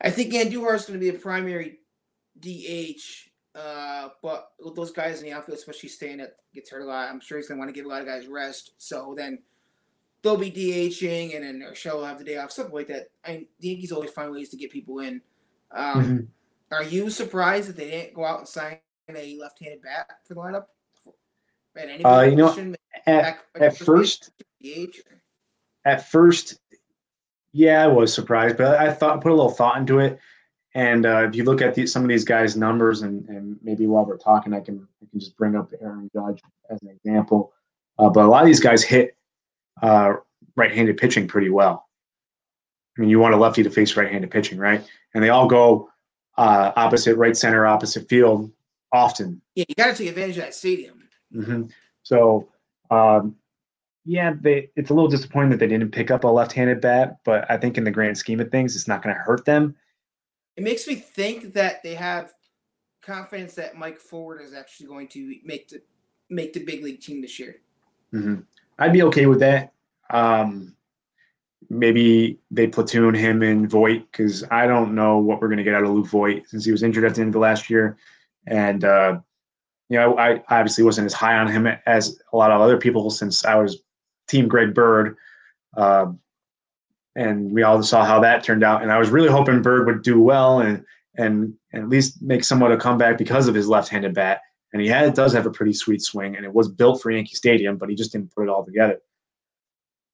[0.00, 1.80] I think Andujar is going to be a primary
[2.40, 6.84] DH, uh, but with those guys in the outfield, especially Stan that gets hurt a
[6.84, 8.72] lot, I'm sure he's going to want to give a lot of guys rest.
[8.78, 9.40] So then
[10.22, 13.10] they'll be DHing, and then Urshela will have the day off, something like that.
[13.24, 15.20] I mean, the Yankees always find ways to get people in.
[15.72, 16.28] Um, Mhm.
[16.70, 20.40] Are you surprised that they didn't go out and sign a left-handed bat for the
[20.40, 20.66] lineup?
[21.76, 22.74] At any Uh, you know,
[23.06, 24.30] At, at first first,
[24.62, 25.00] DH?
[25.84, 26.58] at first,
[27.58, 30.20] yeah, I was surprised, but I thought put a little thought into it.
[30.74, 33.88] And uh, if you look at the, some of these guys' numbers, and, and maybe
[33.88, 36.40] while we're talking, I can I can just bring up Aaron Judge
[36.70, 37.52] as an example.
[37.98, 39.16] Uh, but a lot of these guys hit
[39.82, 40.12] uh,
[40.54, 41.88] right-handed pitching pretty well.
[42.96, 44.86] I mean, you want a lefty to face right-handed pitching, right?
[45.14, 45.90] And they all go
[46.36, 48.52] uh, opposite right center, opposite field
[48.92, 49.42] often.
[49.56, 51.08] Yeah, you got to take advantage of that stadium.
[51.32, 51.62] hmm
[52.04, 52.50] So,
[52.92, 53.34] um,
[54.04, 57.50] yeah, they, it's a little disappointing that they didn't pick up a left-handed bat, but
[57.50, 59.74] I think in the grand scheme of things, it's not going to hurt them.
[60.56, 62.32] It makes me think that they have
[63.02, 65.80] confidence that Mike Ford is actually going to make the
[66.30, 67.56] make the big league team this year.
[68.10, 68.36] hmm
[68.78, 69.72] I'd be okay with that.
[70.10, 70.76] Um,
[71.68, 75.74] maybe they platoon him and Voit because I don't know what we're going to get
[75.74, 77.96] out of Luke Voit since he was injured at the end of the last year,
[78.46, 79.20] and uh,
[79.88, 82.78] you know I, I obviously wasn't as high on him as a lot of other
[82.78, 83.82] people since I was
[84.28, 85.16] Team Greg Bird,
[85.76, 86.06] uh,
[87.16, 88.82] and we all saw how that turned out.
[88.82, 90.84] And I was really hoping Bird would do well and
[91.16, 94.40] and, and at least make somewhat a comeback because of his left-handed bat.
[94.72, 97.34] And he had, does have a pretty sweet swing, and it was built for Yankee
[97.34, 99.00] Stadium, but he just didn't put it all together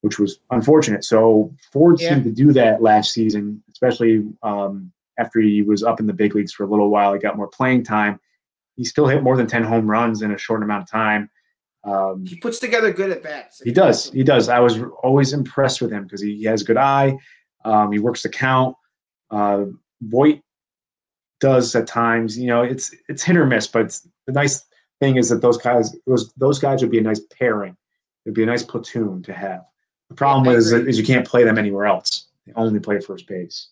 [0.05, 1.03] which was unfortunate.
[1.03, 2.09] So Ford Yeah.
[2.09, 6.35] seemed to do that last season, especially um, after he was up in the big
[6.35, 7.11] leagues for a little while.
[7.11, 8.19] He got more playing time.
[8.75, 11.31] He still hit more than 10 home runs in a short amount of time.
[11.85, 13.61] Um, He puts together good at bats.
[13.63, 14.09] he does.
[14.11, 14.49] He does.
[14.49, 17.17] I was always impressed with him because he, he has a good eye.
[17.63, 18.75] Um, he works the count.
[19.29, 19.65] Uh,
[20.01, 20.41] Voit
[21.39, 22.37] does at times.
[22.37, 23.67] You know, it's it's hit or miss.
[23.67, 24.65] But the nice
[24.99, 27.77] thing is that those guys those those guys would be a nice pairing.
[28.25, 29.61] It'd be a nice platoon to have.
[30.09, 32.27] The problem is, is you can't play them anywhere else.
[32.45, 33.69] They only play first base.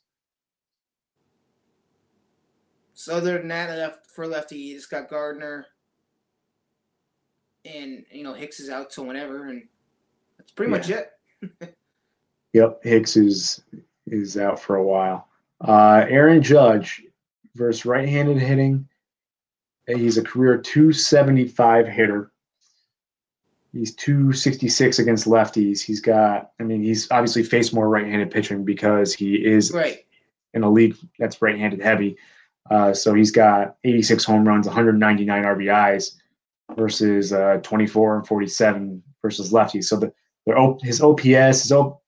[2.93, 5.65] So than that, left for lefty, you just got Gardner,
[7.65, 9.63] and you know Hicks is out till whenever, and
[10.37, 11.11] that's pretty much it.
[12.53, 13.63] Yep, Hicks is
[14.05, 15.27] is out for a while.
[15.59, 17.01] Uh, Aaron Judge
[17.55, 18.87] versus right-handed hitting.
[19.87, 22.31] He's a career 275 hitter.
[23.71, 25.81] He's 266 against lefties.
[25.81, 30.05] He's got, I mean, he's obviously faced more right-handed pitching because he is Right.
[30.53, 32.17] in a league that's right-handed heavy.
[32.69, 36.17] Uh, so he's got 86 home runs, 199 RBIs
[36.75, 39.85] versus uh, 24 and 47 versus lefties.
[39.85, 40.13] So the,
[40.45, 41.23] the O- his OPS,
[41.61, 42.01] his O,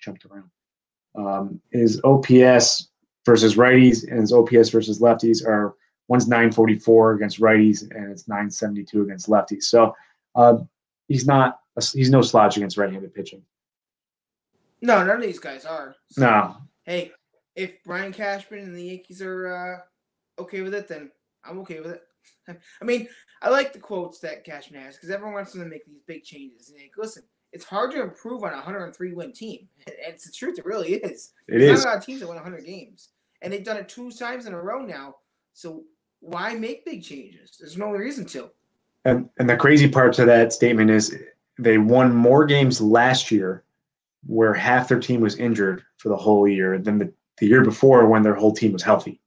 [0.00, 0.50] jumped around.
[1.14, 2.88] Um, his OPS
[3.26, 5.74] versus righties and his OPS versus lefties are
[6.08, 9.64] one's 944 against righties and it's 972 against lefties.
[9.64, 9.94] So
[10.34, 10.58] uh,
[11.08, 11.58] he's not
[11.92, 13.42] he's no slouch against right-handed pitching.
[14.80, 15.94] No, none of these guys are.
[16.10, 17.12] So, No, Hey,
[17.54, 21.10] if Brian Cashman and the Yankees are uh, okay with it, then
[21.44, 22.02] I'm okay with it.
[22.48, 23.08] I mean,
[23.40, 26.24] I like the quotes that Cashman has because everyone wants them to make these big
[26.24, 26.68] changes.
[26.70, 29.68] And like, listen, it's hard to improve on a 103 win team.
[29.86, 31.32] And it's the truth, it really is.
[31.48, 31.84] it There's is.
[31.84, 33.10] not a lot of teams that win 100 games,
[33.42, 35.16] and they've done it two times in a row now.
[35.54, 35.84] So
[36.20, 37.56] why make big changes?
[37.58, 38.50] There's no reason to.
[39.04, 41.16] And and the crazy part to that statement is
[41.58, 43.64] they won more games last year
[44.26, 48.06] where half their team was injured for the whole year than the, the year before
[48.06, 49.20] when their whole team was healthy.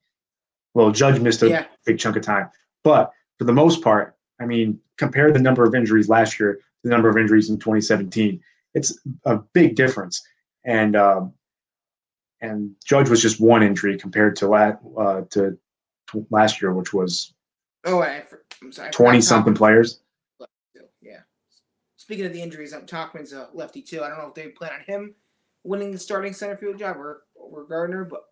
[0.73, 1.65] Well, Judge missed a Yeah.
[1.85, 2.49] big chunk of time.
[2.85, 6.61] But for the most part, I mean, compare the number of injuries last year to
[6.83, 8.39] the number of injuries in 2017.
[8.75, 10.25] It's a big difference.
[10.63, 11.33] And um,
[12.41, 15.57] and Judge was just one injury compared to la- uh, to,
[16.11, 17.33] to last year, which was
[17.85, 18.23] Oh, I,
[18.61, 18.91] I'm sorry.
[18.91, 20.01] 20 something players.
[21.01, 21.19] Yeah.
[21.97, 24.03] Speaking of the injuries, um, Tauchman's a lefty too.
[24.03, 25.15] I don't know if they plan on him
[25.63, 28.25] winning the starting center field job or or Gardner, but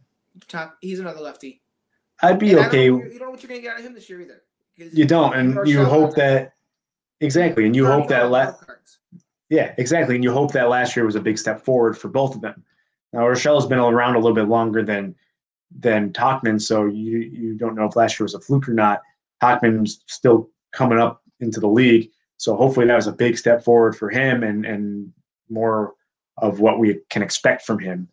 [0.47, 1.62] Top he's another lefty.
[2.23, 2.89] I'd be And don't okay.
[2.89, 4.41] know- you don't know what you're gonna get out of him this year either.
[4.75, 6.53] You don't, and you hope that
[7.21, 8.53] exactly, and you hope that all la-
[9.49, 12.33] yeah, exactly, and you hope that last year was a big step forward for both
[12.33, 12.63] of them.
[13.11, 15.15] Now Urshela's been around a little bit longer than
[15.79, 19.01] than Tauchman, so you you don't know if last year was a fluke or not.
[19.41, 23.95] Tauchman's still coming up into the league, so hopefully that was a big step forward
[23.95, 25.11] for him and and
[25.49, 25.93] more
[26.39, 28.07] of what we can expect from him.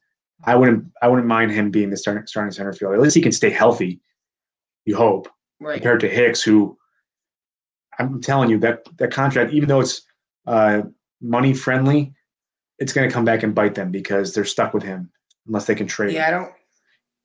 [0.45, 2.95] I wouldn't I wouldn't mind him being the starting starting center fielder.
[2.97, 4.01] At least he can stay healthy.
[4.85, 5.29] You hope
[5.61, 5.75] Right.
[5.75, 6.79] compared to Hicks, who
[7.99, 10.03] I'm telling you that that contract, even though it's
[10.47, 10.83] uh,
[11.21, 12.15] money friendly,
[12.79, 15.11] it's going to come back and bite them because they're stuck with him
[15.47, 16.15] unless they can trade.
[16.15, 16.35] Yeah, him.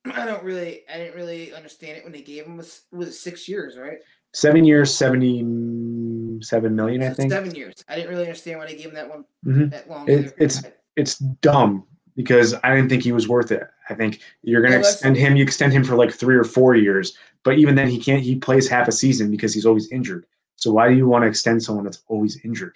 [0.06, 0.18] I don't.
[0.20, 0.82] I don't really.
[0.94, 4.00] I didn't really understand it when they gave him was was six years, right?
[4.34, 7.32] Seven years, seventy-seven million, I think.
[7.32, 7.74] seven years.
[7.88, 9.72] I didn't really understand why they gave him that one Mhm.
[9.72, 10.10] that long.
[10.10, 10.64] It- it's-
[10.98, 11.86] It's dumb
[12.16, 13.64] because I didn't think he was worth it.
[13.90, 15.36] I think you're going to extend him.
[15.36, 18.22] You extend him for like three or four years, but even then, he can't.
[18.24, 20.26] He plays half a season because he's always injured.
[20.56, 22.76] So why do you want to extend someone that's always injured?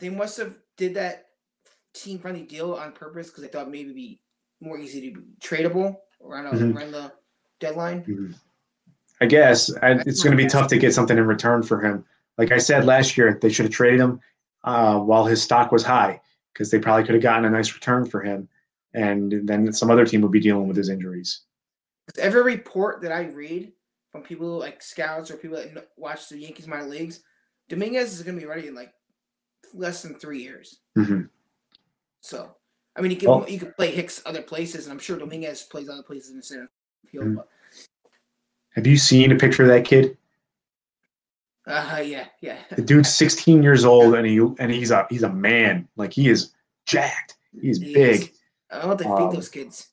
[0.00, 1.26] they must have did that
[1.92, 4.20] team friendly deal on purpose because they thought maybe be
[4.60, 6.76] more easy to be tradable around a, Mhm.
[6.76, 7.12] around the
[7.58, 8.36] deadline.
[9.20, 12.04] I guess I, it's going to be tough to get something in return for him.
[12.36, 14.20] Like I said last year, they should have traded him
[14.62, 16.20] uh, while his stock was high
[16.52, 18.48] because they probably could have gotten a nice return for him,
[18.94, 21.42] and then some other team would be dealing with his injuries.
[22.18, 23.72] Every report that I read
[24.10, 27.20] from people like scouts or people that watch the Yankees minor leagues,
[27.68, 28.92] Dominguez is going to be ready in like
[29.74, 30.80] less than three years.
[30.96, 31.28] Mhm.
[32.22, 32.56] So,
[32.96, 35.64] I mean, you can Well- you could play Hicks other places, and I'm sure Dominguez
[35.64, 36.70] plays other places in the center
[37.06, 37.26] field.
[37.26, 37.36] Mhm.
[37.36, 37.48] But
[38.70, 40.16] Have you seen a picture of that kid?
[41.66, 45.28] uh, yeah, yeah, The dude's 16 years old, and he and he's a he's a
[45.32, 45.86] man.
[45.96, 46.54] Like he is
[46.86, 47.36] jacked.
[47.60, 48.20] He's He big.
[48.22, 48.37] is.
[48.70, 49.88] I don't they Um, feed those kids.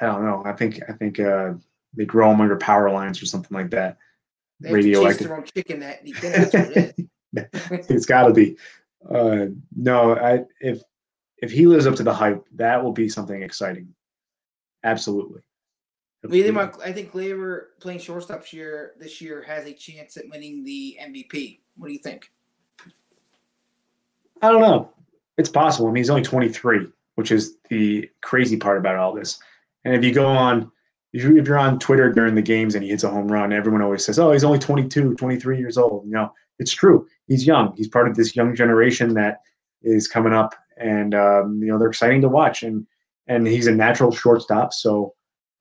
[0.00, 0.42] I don't know.
[0.44, 1.54] I think I think uh,
[1.94, 3.98] they grow them under power lines or something like that.
[4.60, 5.28] They have radioactive.
[5.28, 5.80] their own chicken.
[5.80, 6.96] That you think that's what it
[7.90, 8.56] it's got to be.
[9.08, 9.46] Uh,
[9.76, 10.82] no, I if
[11.38, 13.94] if he lives up to the hype, that will be something exciting.
[14.82, 15.42] Absolutely.
[16.30, 20.64] Think about- I think Gleyber playing shortstop year this year has a chance at winning
[20.64, 21.60] the MVP.
[21.76, 22.30] What do you think?
[24.40, 24.90] I don't know.
[25.36, 25.88] It's possible.
[25.88, 26.86] I mean, he's only 23,
[27.16, 29.38] which is the crazy part about all this.
[29.84, 30.70] And if you go on,
[31.12, 33.52] if you- if you're on Twitter during the games and he hits a home run,
[33.52, 37.06] everyone always says, "Oh, he's only 22, 23 years old." You know, it's true.
[37.26, 37.72] He's young.
[37.76, 39.40] He's part of this young generation that
[39.82, 42.62] is coming up, and um, you know they're exciting to watch.
[42.62, 42.86] And
[43.26, 45.14] and he's a natural shortstop, so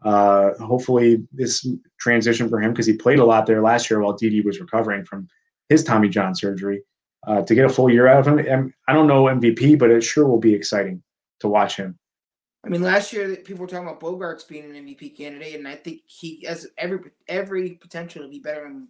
[0.04, 1.66] uh, hopefully this
[1.99, 5.06] transition for him because he played a lot there last year while Didi was recovering
[5.06, 5.28] from
[5.70, 6.82] his Tommy John surgery.
[7.26, 10.04] Uh, to get a full year out of him, I don't know MVP, but it
[10.04, 11.01] sure will be exciting
[11.43, 11.99] to watch him.
[12.65, 15.75] I mean, last year people were talking about Bogaerts being an MVP candidate, and I
[15.75, 18.87] think he has every every potential to be better than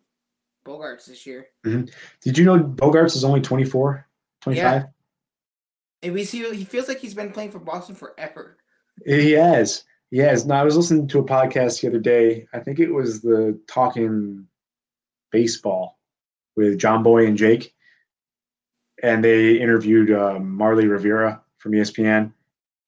[0.65, 1.47] Bogaerts this year.
[1.63, 4.07] Did you know Bogaerts is only 24,
[4.41, 4.83] 25?
[6.03, 8.57] And we see he feels like he's been playing for Boston forever.
[9.05, 9.85] He has.
[10.11, 10.45] He has.
[10.45, 12.45] Now, I was listening to a podcast the other day.
[12.53, 14.45] I think it was the Talking
[15.31, 15.97] Baseball
[16.55, 17.73] with Jomboy and Jake.
[19.01, 22.31] And they interviewed um, Marly Rivera from ESPN.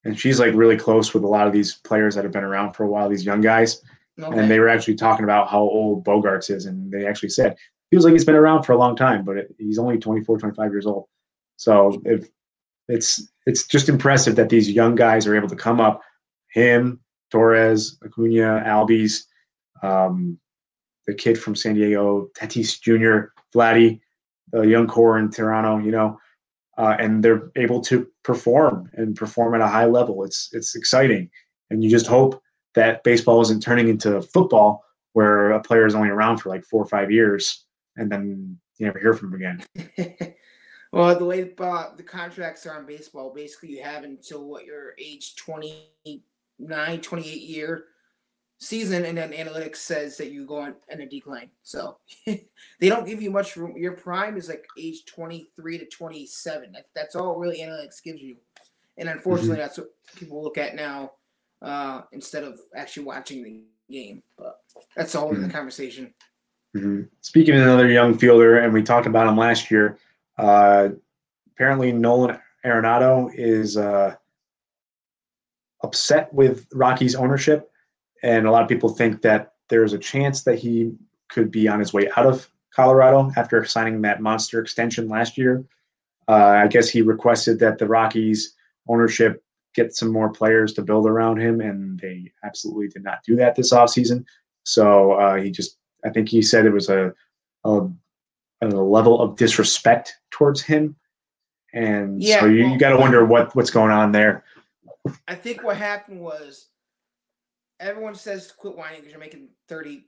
[0.06, 2.72] And she's like really close with a lot of these players that have been around
[2.74, 3.82] for a while, these young guys.
[4.20, 4.38] Okay.
[4.38, 6.66] And they were actually talking about how old Bogaerts is.
[6.66, 7.56] And they actually said,
[7.90, 10.70] feels like he's been around for a long time, but it, he's only 24, 25
[10.70, 11.06] years old.
[11.56, 12.28] So if
[12.88, 16.02] it's it's just impressive that these young guys are able to come up.
[16.48, 17.00] Him,
[17.30, 19.24] Torres, Acuna, Albies,
[19.82, 20.38] um,
[21.06, 24.00] the kid from San Diego, Tatis Jr., Vladdy,
[24.52, 25.78] the young core in Toronto.
[25.78, 26.18] You know,
[26.76, 30.24] uh, and they're able to perform and perform at a high level.
[30.24, 31.30] It's it's exciting,
[31.70, 32.42] and you just hope
[32.74, 36.82] that baseball isn't turning into football where a player is only around for like four
[36.82, 37.66] or five years
[37.96, 40.34] and then you never hear from him again.
[40.92, 44.94] well, the way uh, the contracts are in baseball, basically you have until what your
[44.98, 47.84] age 29, 28 year
[48.58, 51.50] season, and then analytics says that you go on in a decline.
[51.62, 52.40] So they
[52.80, 53.76] don't give you much room.
[53.76, 56.72] Your prime is like age 23 to 27.
[56.72, 58.36] That, that's all really analytics gives you.
[58.98, 59.60] And unfortunately, mm-hmm.
[59.60, 61.12] that's what people look at now
[61.62, 64.22] uh, instead of actually watching the game.
[64.38, 64.58] But
[64.96, 65.42] that's all mm-hmm.
[65.42, 66.14] in the conversation.
[66.74, 67.02] Mm-hmm.
[67.20, 69.98] Speaking of another young fielder, and we talked about him last year,
[70.38, 70.88] uh,
[71.52, 74.14] apparently Nolan Arenado is uh,
[75.82, 77.70] upset with Rockies' ownership
[78.22, 80.92] and a lot of people think that there's a chance that he
[81.28, 85.64] could be on his way out of Colorado after signing that monster extension last year.
[86.28, 88.54] Uh, I guess he requested that the Rockies
[88.88, 89.42] ownership
[89.74, 93.54] get some more players to build around him, and they absolutely did not do that
[93.54, 94.24] this offseason.
[94.64, 97.12] So uh, he just, I think he said it was a,
[97.64, 97.88] a,
[98.62, 100.96] a level of disrespect towards him.
[101.72, 104.44] And yeah, so you, well, you got to wonder what, what's going on there.
[105.28, 106.68] I think what happened was
[107.80, 110.06] everyone says to quit whining because you're making thirty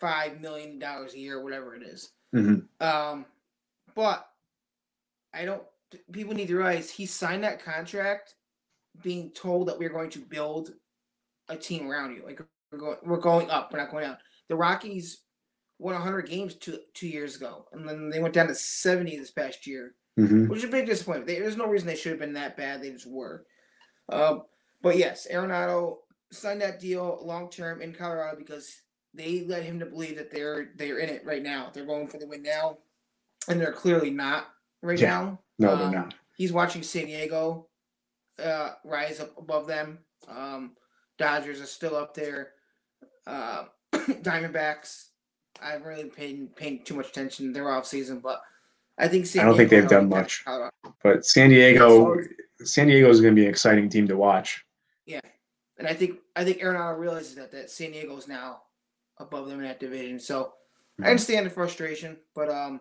[0.00, 2.10] five million dollars a year, whatever it is.
[2.34, 2.86] Mm-hmm.
[2.86, 3.26] Um,
[3.94, 4.26] but
[5.32, 5.62] I don't.
[6.12, 8.34] People need to realize he signed that contract,
[9.02, 10.72] being told that we're going to build
[11.48, 12.22] a team around you.
[12.24, 12.40] Like
[12.72, 13.72] we're going, we're going up.
[13.72, 14.18] We're not going down.
[14.48, 15.22] The Rockies
[15.78, 19.30] won 100 games two two years ago, and then they went down to 70 this
[19.30, 20.48] past year, mm-hmm.
[20.48, 21.26] which is a big disappointment.
[21.26, 22.82] there's no reason they should have been that bad.
[22.82, 23.46] They just were.
[24.10, 24.42] Um,
[24.82, 25.98] but yes, Arenado
[26.36, 28.80] signed that deal long term in Colorado because
[29.14, 31.70] they led him to believe that they're they're in it right now.
[31.72, 32.78] They're going for the win now,
[33.48, 34.48] and they're clearly not
[34.82, 35.10] right yeah.
[35.10, 35.38] now.
[35.58, 36.14] No, um, they're not.
[36.36, 37.68] He's watching San Diego
[38.42, 39.98] uh, rise up above them.
[40.28, 40.72] Um,
[41.18, 42.52] Dodgers are still up there.
[43.26, 45.08] Uh, Diamondbacks,
[45.62, 48.42] I haven't really paid paying too much attention their off season, but
[48.98, 50.44] I think San I don't Diego think they've done much.
[51.02, 52.22] But San Diego, yeah,
[52.58, 54.64] so San Diego is going to be an exciting team to watch.
[55.06, 55.20] Yeah,
[55.78, 58.62] and I think I think Arenado realizes that that San Diego is now
[59.18, 60.18] above them in that division.
[60.18, 61.04] So mm-hmm.
[61.04, 62.80] I understand the frustration, but um,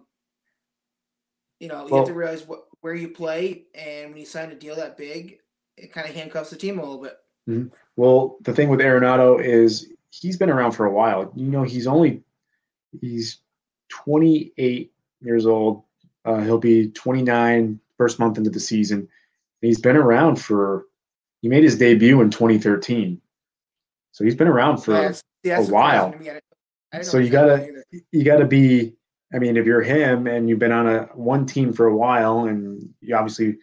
[1.59, 4.51] you know, you well, have to realize what where you play, and when you sign
[4.51, 5.39] a deal that big,
[5.77, 7.17] it kind of handcuffs the team a little bit.
[7.49, 7.67] Mm-hmm.
[7.95, 11.31] Well, the thing with Arenado is he's been around for a while.
[11.35, 12.23] You know, he's only
[13.01, 13.39] he's
[13.89, 14.91] 28
[15.21, 15.83] years old.
[16.25, 19.07] Uh, he'll be 29 first month into the season.
[19.61, 20.85] He's been around for
[21.43, 23.21] he made his debut in 2013,
[24.13, 25.13] so he's been around for
[25.45, 26.15] a while.
[27.01, 28.95] So you gotta you gotta be.
[29.33, 32.45] I mean, if you're him and you've been on a one team for a while,
[32.45, 33.57] and you obviously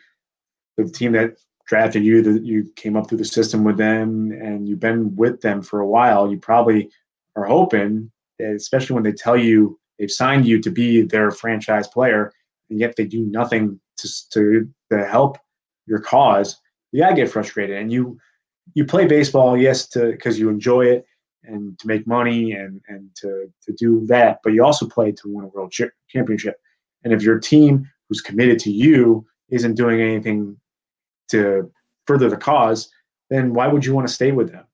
[0.76, 4.68] the team that drafted you, that you came up through the system with them, and
[4.68, 6.91] you've been with them for a while, you probably
[7.35, 11.89] are hoping, that, especially when they tell you they've signed you to be their franchise
[11.89, 12.31] player,
[12.68, 15.39] and yet they do nothing to to, to help
[15.87, 16.61] your cause
[16.93, 17.76] you gotta get frustrated.
[17.76, 18.18] And you
[18.74, 21.07] you play baseball yes to because you enjoy it
[21.45, 25.22] and to make money and and to to do that but you also play to
[25.26, 25.72] win a world
[26.09, 26.57] championship.
[27.05, 30.57] And if your team who's committed to you isn't doing anything
[31.28, 31.70] to
[32.07, 32.91] further the cause
[33.30, 34.64] then why would you want to stay with them?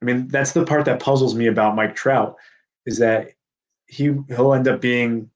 [0.00, 2.36] I mean that's the part that puzzles me about mike trout
[2.86, 3.32] is that
[3.86, 5.30] he he'll end up being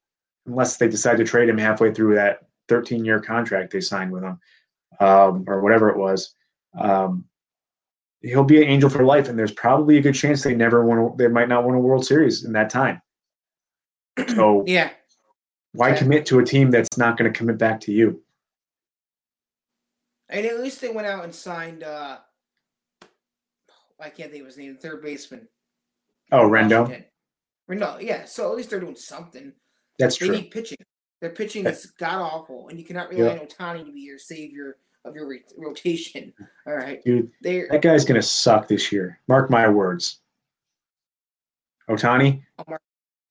[0.45, 4.23] unless they decide to trade him halfway through that 13 year contract they signed with
[4.23, 4.39] him
[4.99, 6.33] um, or whatever it was,
[6.77, 7.25] um,
[8.21, 9.29] he'll be an angel for life.
[9.29, 11.17] And there's probably a good chance they never want.
[11.17, 13.01] They might not win a World Series in that time.
[14.35, 14.89] So yeah,
[15.73, 18.23] why commit to a team that's not going to commit back to you?
[20.27, 21.83] And at least they went out and signed.
[21.83, 22.17] uh
[23.99, 24.75] I can't think of his name.
[24.75, 25.47] Third baseman.
[26.31, 27.03] Oh, Rendon.
[27.69, 28.01] Rendon.
[28.01, 28.25] Yeah.
[28.25, 29.53] So at least they're doing something.
[29.97, 30.35] That's they true.
[30.35, 30.77] They need pitching.
[31.21, 34.77] Their pitching is god awful, and you cannot rely on Ohtani to be your savior
[35.07, 36.33] of your re- rotation.
[36.67, 39.19] All right, dude, They're, that guy's gonna suck this year.
[39.27, 40.19] Mark my words.
[41.89, 42.77] Ohtani, oh,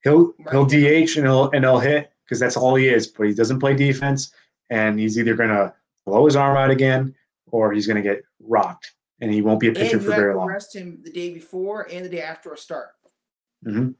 [0.02, 3.06] he'll he'll DH and he'll and he'll hit because that's all he is.
[3.06, 4.32] But he doesn't play defense,
[4.70, 5.74] and he's either gonna
[6.06, 7.14] blow his arm out again
[7.48, 10.46] or he's gonna get rocked, and he won't be a pitcher for very long.
[10.46, 12.88] Rest him the day before and the day after a start.
[13.66, 13.90] Mm-hmm.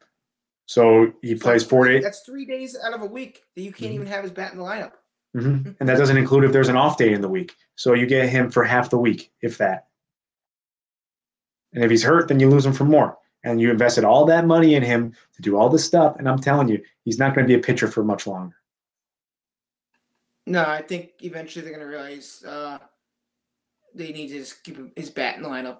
[0.66, 2.03] So he so plays four days.
[2.03, 4.03] That's three days out of a week that you can't mm-hmm.
[4.03, 4.93] even have his bat in the lineup.
[5.37, 5.72] Mm-hmm.
[5.78, 7.55] And that doesn't include if there's an off day in the week.
[7.74, 9.87] So you get him for half the week, if that.
[11.74, 13.18] And if he's hurt, then you lose him for more.
[13.45, 16.16] And you invested all that money in him to do all this stuff.
[16.18, 18.57] And I'm telling you, he's not going to be a pitcher for much longer.
[20.47, 22.78] No, I think eventually they're gonna realize uh,
[23.95, 25.78] they need to just keep his bat in the lineup.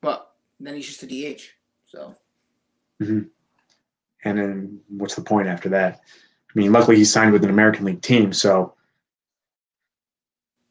[0.00, 1.42] But then he's just a DH.
[1.84, 2.14] So
[4.24, 6.00] and then what's the point after that?
[6.56, 8.72] I mean, luckily he signed with an American League team, so.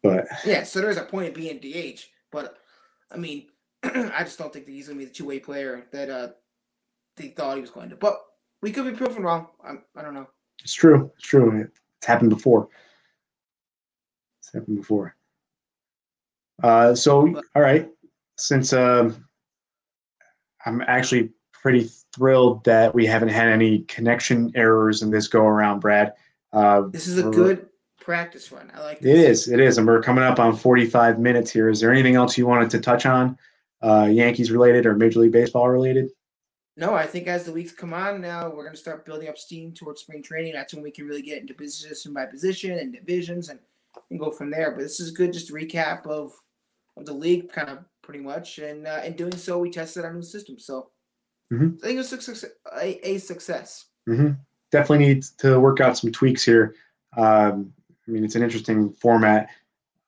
[0.01, 2.01] But yeah, so there's a point of being DH.
[2.31, 2.57] But
[3.11, 3.47] I mean,
[3.83, 6.29] I just don't think that he's gonna be the two way player that uh
[7.17, 7.95] they thought he was going to.
[7.95, 8.19] But
[8.63, 9.47] we could be proven wrong.
[9.63, 10.27] I'm, I don't know.
[10.63, 11.11] it's true.
[11.17, 11.61] It's true.
[11.61, 12.67] It's happened before.
[14.39, 15.15] It's happened before.
[16.63, 17.89] Uh, so all right,
[18.37, 19.23] since um,
[20.65, 21.29] I'm actually
[21.65, 26.13] pretty thrilled that we haven't had any connection errors in this go around, Brad.
[26.53, 27.65] Uh, This is a good
[27.99, 28.71] practice run.
[28.75, 29.47] I like It this.
[29.47, 29.51] is.
[29.51, 29.79] It is.
[29.79, 31.67] And we're coming up on 45 minutes here.
[31.67, 33.35] Is there anything else you wanted to touch on,
[33.81, 36.11] uh, Yankees related or Major League Baseball related?
[36.77, 39.39] No, I think as the weeks come on now, we're going to start building up
[39.39, 40.53] steam towards spring training.
[40.53, 43.57] That's when we can really get into position by position and divisions and,
[44.11, 44.69] and go from there.
[44.69, 46.31] But this is good, just recap of
[46.95, 48.59] of the league, kind of pretty much.
[48.59, 50.59] And uh, in doing so, we tested our new system.
[50.59, 50.91] So
[51.51, 51.77] Mhm.
[51.83, 52.51] I think it's a success.
[52.81, 53.85] A, a success.
[54.05, 54.31] hmm
[54.71, 56.75] Definitely need to work out some tweaks here.
[57.15, 57.71] Um,
[58.07, 59.49] I mean, it's an interesting format.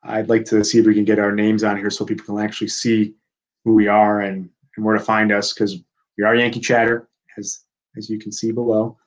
[0.03, 2.39] I'd like to see if we can get our names on here so people can
[2.43, 3.13] actually see
[3.63, 5.77] who we are and, and where to find us because
[6.17, 7.07] we are Yankee Chatter,
[7.38, 7.61] as
[7.95, 8.97] as you can see below.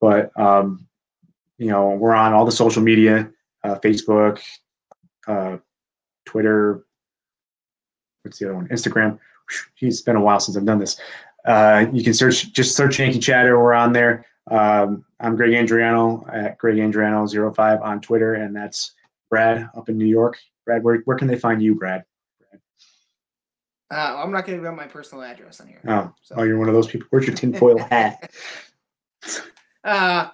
[0.00, 0.86] But um,
[1.58, 3.30] you know, we're on all the social media,
[3.64, 4.40] uh, Facebook,
[5.26, 5.58] uh,
[6.26, 6.84] Twitter.
[8.22, 8.68] What's the other one?
[8.68, 9.18] Instagram.
[9.80, 11.00] It's been a while since I've done this.
[11.44, 13.58] Uh, you can search just search Yankee Chatter.
[13.58, 14.26] We're on there.
[14.50, 18.92] Um, I'm Greg Andriano at Greg Andriano05 on Twitter, and that's
[19.30, 20.38] Brad up in New York.
[20.66, 22.04] Brad, where, where can they find you, Brad?
[23.92, 25.80] Uh, I'm not going to give out my personal address on here.
[25.88, 26.36] Oh, So.
[26.38, 27.08] oh, you're one of those people.
[27.10, 28.30] Where's your tinfoil hat?
[29.82, 30.28] Uh,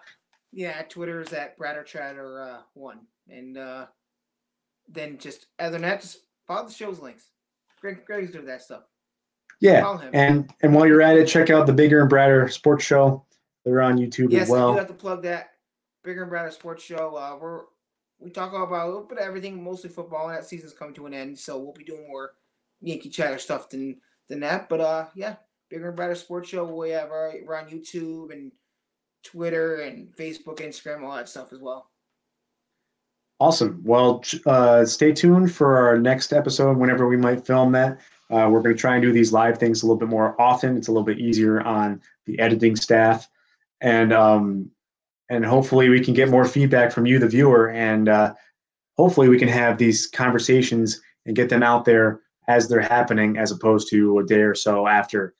[0.52, 3.00] yeah, Twitter is at Bradder Chatter uh, one,
[3.30, 3.86] and uh,
[4.88, 7.30] then just other than that, just follow the show's links.
[7.80, 8.82] Greg, Greg's doing that stuff.
[9.60, 13.24] Yeah, and and while you're at it, check out the Bigger and Bradder Sports Show.
[13.64, 14.70] They're on YouTube yes, as well.
[14.70, 15.50] I do have to plug that.
[16.04, 17.16] Bigger and Bradder Sports Show.
[17.16, 17.62] Uh, we're
[18.18, 20.28] we talk about a little bit of everything, mostly football.
[20.28, 22.32] And that season's coming to an end, so we'll be doing more
[22.80, 23.96] Yankee chatter stuff than
[24.28, 24.68] than that.
[24.68, 25.36] But uh, yeah,
[25.70, 26.64] Bigger and Bradder Sports Show.
[26.64, 28.52] We have our, we're on YouTube and
[29.22, 31.90] Twitter and Facebook, Instagram, all that stuff as well.
[33.38, 33.82] Awesome.
[33.84, 38.00] Well, uh, stay tuned for our next episode whenever we might film that.
[38.30, 40.76] Uh, we're going to try and do these live things a little bit more often.
[40.76, 43.28] It's a little bit easier on the editing staff,
[43.80, 44.70] and um,
[45.28, 48.34] and hopefully we can get more feedback from you, the viewer, and uh,
[48.96, 53.52] hopefully we can have these conversations and get them out there as they're happening, as
[53.52, 55.34] opposed to a day or so after,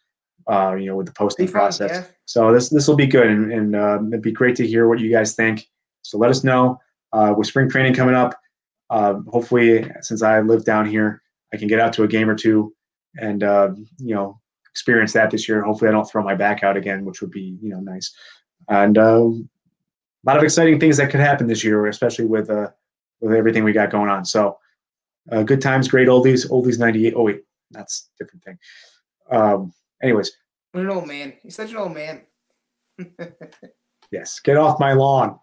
[0.48, 1.90] uh, you know, with the posting Be fun, process.
[1.90, 2.04] yeah.
[2.26, 5.00] So this this will be good, and, and uh, it'd be great to hear what
[5.00, 5.66] you guys think.
[6.02, 6.78] So let us know
[7.16, 8.38] uh, with spring training coming up.
[8.90, 12.34] Uh, hopefully, since I live down here, I can get out to a game or
[12.34, 12.74] two,
[13.18, 14.40] and uh, you know
[14.70, 15.62] experience that this year.
[15.62, 18.14] Hopefully, I don't throw my back out again, which would be you know nice.
[18.68, 22.68] And uh, a lot of exciting things that could happen this year, especially with uh,
[23.20, 24.24] with everything we got going on.
[24.24, 24.58] So
[25.32, 27.14] uh, good times, great oldies, oldies '98.
[27.16, 28.58] Oh wait, that's a different thing.
[29.30, 30.30] Um, anyways,
[30.72, 31.32] What an old man.
[31.42, 32.22] He's such an old man.
[34.12, 35.38] yes, get off my lawn.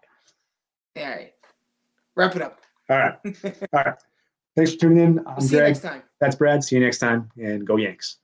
[0.96, 1.33] All right.
[2.16, 2.60] Wrap it up.
[2.90, 3.18] All right.
[3.72, 3.94] All right.
[4.56, 5.18] Thanks for tuning in.
[5.20, 6.02] I'm We'll see you next time.
[6.20, 6.62] That's Brad.
[6.62, 8.18] See you next time and go Yanks.